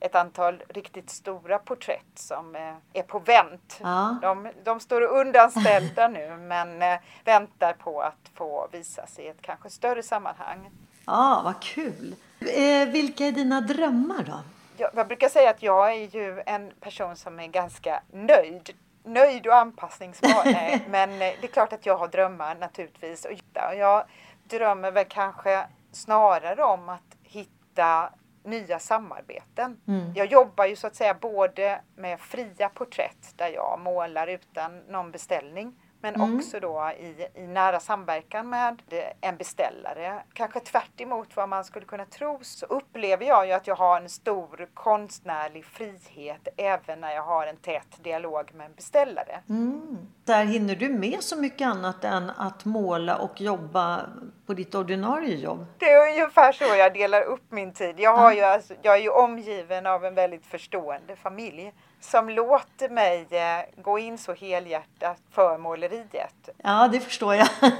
ett 0.00 0.14
antal 0.14 0.62
riktigt 0.68 1.10
stora 1.10 1.58
porträtt 1.58 2.12
som 2.14 2.56
eh, 2.56 2.74
är 2.92 3.02
på 3.02 3.18
vänt. 3.18 3.78
Ja. 3.82 4.18
De, 4.22 4.48
de 4.64 4.80
står 4.80 5.02
undanställda 5.02 6.08
nu 6.12 6.36
men 6.36 6.82
eh, 6.82 6.98
väntar 7.24 7.72
på 7.72 8.02
att 8.02 8.30
få 8.34 8.68
visas 8.72 9.18
i 9.18 9.26
ett 9.26 9.42
kanske 9.42 9.70
större 9.70 10.02
sammanhang. 10.02 10.70
Ja, 11.06 11.40
vad 11.44 11.62
kul! 11.62 12.14
Eh, 12.40 12.88
vilka 12.88 13.26
är 13.26 13.32
dina 13.32 13.60
drömmar 13.60 14.24
då? 14.26 14.40
Jag, 14.76 14.90
jag 14.94 15.06
brukar 15.06 15.28
säga 15.28 15.50
att 15.50 15.62
jag 15.62 15.92
är 15.92 16.16
ju 16.16 16.42
en 16.46 16.72
person 16.80 17.16
som 17.16 17.40
är 17.40 17.46
ganska 17.46 18.02
nöjd 18.12 18.74
nöjd 19.08 19.46
och 19.46 19.56
anpassningsbar. 19.56 20.42
Nej, 20.52 20.84
men 20.88 21.18
det 21.18 21.44
är 21.44 21.46
klart 21.46 21.72
att 21.72 21.86
jag 21.86 21.96
har 21.96 22.08
drömmar 22.08 22.54
naturligtvis. 22.54 23.24
Och 23.24 23.32
jag 23.76 24.04
drömmer 24.44 24.90
väl 24.90 25.04
kanske 25.08 25.66
snarare 25.92 26.62
om 26.62 26.88
att 26.88 27.16
hitta 27.22 28.12
nya 28.48 28.78
samarbeten. 28.78 29.80
Mm. 29.88 30.12
Jag 30.14 30.26
jobbar 30.26 30.66
ju 30.66 30.76
så 30.76 30.86
att 30.86 30.94
säga 30.94 31.14
både 31.14 31.80
med 31.96 32.20
fria 32.20 32.68
porträtt 32.68 33.32
där 33.36 33.48
jag 33.48 33.80
målar 33.80 34.26
utan 34.26 34.78
någon 34.78 35.10
beställning 35.10 35.74
men 36.00 36.14
mm. 36.14 36.36
också 36.36 36.60
då 36.60 36.92
i, 37.00 37.40
i 37.40 37.46
nära 37.46 37.80
samverkan 37.80 38.50
med 38.50 38.82
en 39.20 39.36
beställare. 39.36 40.22
Kanske 40.32 40.60
tvärt 40.60 40.88
vad 41.34 41.48
man 41.48 41.64
skulle 41.64 41.86
kunna 41.86 42.04
tro 42.04 42.38
så 42.42 42.66
upplever 42.66 43.26
jag 43.26 43.46
ju 43.46 43.52
att 43.52 43.66
jag 43.66 43.76
har 43.76 44.00
en 44.00 44.08
stor 44.08 44.68
konstnärlig 44.74 45.64
frihet 45.64 46.48
även 46.56 47.00
när 47.00 47.14
jag 47.14 47.22
har 47.22 47.46
en 47.46 47.56
tät 47.56 48.04
dialog 48.04 48.54
med 48.54 48.66
en 48.66 48.74
beställare. 48.74 49.40
Mm. 49.48 49.98
Där 50.24 50.44
hinner 50.44 50.76
du 50.76 50.88
med 50.88 51.18
så 51.20 51.36
mycket 51.36 51.66
annat 51.66 52.04
än 52.04 52.30
att 52.30 52.64
måla 52.64 53.16
och 53.16 53.40
jobba 53.40 54.00
på 54.46 54.54
ditt 54.54 54.74
ordinarie 54.74 55.36
jobb? 55.36 55.66
Det 55.78 55.92
är 55.92 56.12
ungefär 56.12 56.52
så 56.52 56.64
jag 56.64 56.94
delar 56.94 57.22
upp 57.22 57.52
min 57.52 57.72
tid. 57.72 57.94
Jag, 57.98 58.16
har 58.16 58.32
ju, 58.32 58.42
alltså, 58.42 58.74
jag 58.82 58.94
är 58.94 59.02
ju 59.02 59.10
omgiven 59.10 59.86
av 59.86 60.04
en 60.04 60.14
väldigt 60.14 60.46
förstående 60.46 61.16
familj 61.16 61.72
som 62.00 62.28
låter 62.28 62.88
mig 62.88 63.26
eh, 63.30 63.82
gå 63.82 63.98
in 63.98 64.18
så 64.18 64.34
helhjärtat 64.34 65.18
för 65.30 65.58
måleriet. 65.58 66.48
Ja, 66.56 66.88
det 66.92 67.00
förstår 67.00 67.34
jag. 67.34 67.48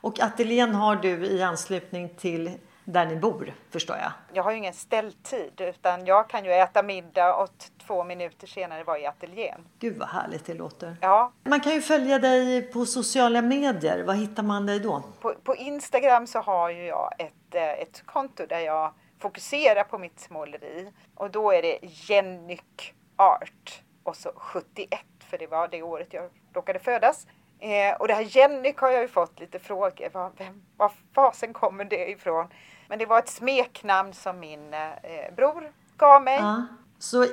och 0.00 0.20
ateljén 0.20 0.74
har 0.74 0.96
du 0.96 1.26
i 1.26 1.42
anslutning 1.42 2.08
till 2.08 2.58
där 2.86 3.06
ni 3.06 3.16
bor, 3.16 3.54
förstår 3.70 3.96
jag. 3.96 4.12
Jag 4.32 4.42
har 4.42 4.50
ju 4.50 4.56
ingen 4.56 4.72
ställtid 4.72 5.52
utan 5.56 6.06
jag 6.06 6.28
kan 6.28 6.44
ju 6.44 6.52
äta 6.52 6.82
middag 6.82 7.34
och 7.34 7.50
två 7.86 8.04
minuter 8.04 8.46
senare 8.46 8.84
vara 8.84 8.98
i 8.98 9.06
ateljén. 9.06 9.60
Gud 9.78 9.98
vad 9.98 10.08
härligt 10.08 10.46
det 10.46 10.54
låter. 10.54 10.96
Ja. 11.00 11.32
Man 11.44 11.60
kan 11.60 11.72
ju 11.72 11.80
följa 11.82 12.18
dig 12.18 12.62
på 12.62 12.86
sociala 12.86 13.42
medier. 13.42 14.04
Var 14.04 14.14
hittar 14.14 14.42
man 14.42 14.66
dig 14.66 14.80
då? 14.80 15.02
På, 15.20 15.34
på 15.42 15.56
Instagram 15.56 16.26
så 16.26 16.38
har 16.38 16.70
ju 16.70 16.84
jag 16.86 17.14
ett, 17.18 17.54
eh, 17.54 17.70
ett 17.70 18.02
konto 18.06 18.46
där 18.46 18.60
jag 18.60 18.92
fokuserar 19.18 19.84
på 19.84 19.98
mitt 19.98 20.30
måleri 20.30 20.92
och 21.14 21.30
då 21.30 21.52
är 21.52 21.62
det 21.62 21.78
Jennyk 21.82 22.94
Art 23.16 23.82
och 24.02 24.16
så 24.16 24.32
71 24.36 25.00
för 25.30 25.38
det 25.38 25.46
var 25.46 25.68
det 25.68 25.82
året 25.82 26.08
jag 26.12 26.30
råkade 26.54 26.78
födas. 26.78 27.26
Eh, 27.58 27.96
och 28.00 28.08
det 28.08 28.14
här 28.14 28.36
Jenny 28.36 28.74
har 28.76 28.90
jag 28.90 29.02
ju 29.02 29.08
fått 29.08 29.40
lite 29.40 29.58
frågor. 29.58 30.10
Var, 30.12 30.30
vem, 30.38 30.62
var 30.76 30.92
fasen 31.14 31.52
kommer 31.52 31.84
det 31.84 32.10
ifrån? 32.10 32.46
Men 32.88 32.98
det 32.98 33.06
var 33.06 33.18
ett 33.18 33.28
smeknamn 33.28 34.12
som 34.12 34.40
min 34.40 34.74
eh, 34.74 35.34
bror 35.36 35.72
gav 35.96 36.22
mig. 36.22 36.38
Ja. 36.38 36.66
Så 36.98 37.26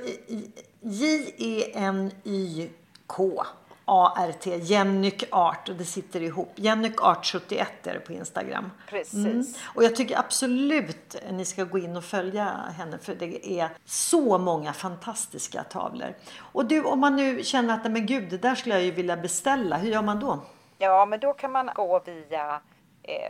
J-E-N-Y-K 0.81 2.63
ART, 3.85 4.45
Jennyk 4.45 5.23
Art 5.31 5.69
och 5.69 5.75
det 5.75 5.85
sitter 5.85 6.21
ihop. 6.21 6.51
Jennyk 6.55 7.01
Art 7.01 7.25
71 7.25 7.87
är 7.87 7.93
det 7.93 7.99
på 7.99 8.13
Instagram. 8.13 8.71
Precis. 8.89 9.15
Mm. 9.15 9.45
Och 9.75 9.83
jag 9.83 9.95
tycker 9.95 10.19
absolut 10.19 11.15
ni 11.31 11.45
ska 11.45 11.63
gå 11.63 11.77
in 11.79 11.97
och 11.97 12.03
följa 12.03 12.45
henne 12.77 12.97
för 12.97 13.15
det 13.15 13.59
är 13.59 13.69
så 13.85 14.37
många 14.37 14.73
fantastiska 14.73 15.63
tavlor. 15.63 16.15
Och 16.37 16.65
du, 16.65 16.83
om 16.83 16.99
man 16.99 17.15
nu 17.15 17.43
känner 17.43 17.73
att 17.73 17.91
men 17.91 18.05
gud, 18.05 18.29
det 18.29 18.37
där 18.37 18.55
skulle 18.55 18.75
jag 18.75 18.83
ju 18.83 18.91
vilja 18.91 19.17
beställa, 19.17 19.77
hur 19.77 19.91
gör 19.91 20.01
man 20.01 20.19
då? 20.19 20.39
Ja, 20.77 21.05
men 21.05 21.19
då 21.19 21.33
kan 21.33 21.51
man 21.51 21.69
gå 21.75 22.01
via 22.05 22.61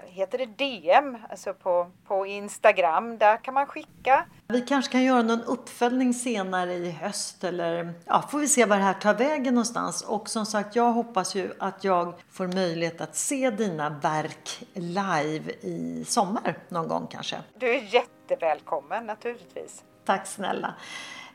heter 0.05 0.37
det 0.37 0.45
DM, 0.45 1.17
alltså 1.29 1.53
på, 1.53 1.91
på 2.07 2.25
Instagram. 2.25 3.17
Där 3.17 3.37
kan 3.37 3.53
man 3.53 3.65
skicka. 3.65 4.25
Vi 4.47 4.61
kanske 4.61 4.91
kan 4.91 5.03
göra 5.03 5.21
någon 5.21 5.41
uppföljning 5.41 6.13
senare 6.13 6.73
i 6.73 6.91
höst 6.91 7.43
eller 7.43 7.93
ja, 8.05 8.21
får 8.31 8.39
vi 8.39 8.47
se 8.47 8.65
var 8.65 8.77
det 8.77 8.83
här 8.83 8.93
tar 8.93 9.13
vägen 9.13 9.53
någonstans. 9.53 10.01
Och 10.01 10.29
som 10.29 10.45
sagt, 10.45 10.75
jag 10.75 10.91
hoppas 10.91 11.35
ju 11.35 11.53
att 11.59 11.83
jag 11.83 12.13
får 12.31 12.47
möjlighet 12.47 13.01
att 13.01 13.15
se 13.15 13.49
dina 13.49 13.89
verk 13.89 14.63
live 14.73 15.51
i 15.61 16.05
sommar 16.07 16.57
någon 16.69 16.87
gång 16.87 17.07
kanske. 17.11 17.37
Du 17.57 17.69
är 17.69 17.93
jättevälkommen 17.93 19.05
naturligtvis. 19.05 19.83
Tack 20.05 20.27
snälla. 20.27 20.73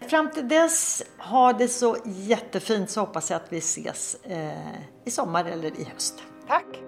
Fram 0.01 0.31
till 0.31 0.48
dess, 0.48 1.03
ha 1.18 1.53
det 1.53 1.68
så 1.68 1.96
jättefint 2.05 2.90
så 2.90 3.01
hoppas 3.01 3.31
jag 3.31 3.37
att 3.37 3.53
vi 3.53 3.59
ses 3.59 4.14
eh, 4.24 4.53
i 5.05 5.11
sommar 5.11 5.44
eller 5.44 5.81
i 5.81 5.85
höst. 5.85 6.22
Tack! 6.48 6.88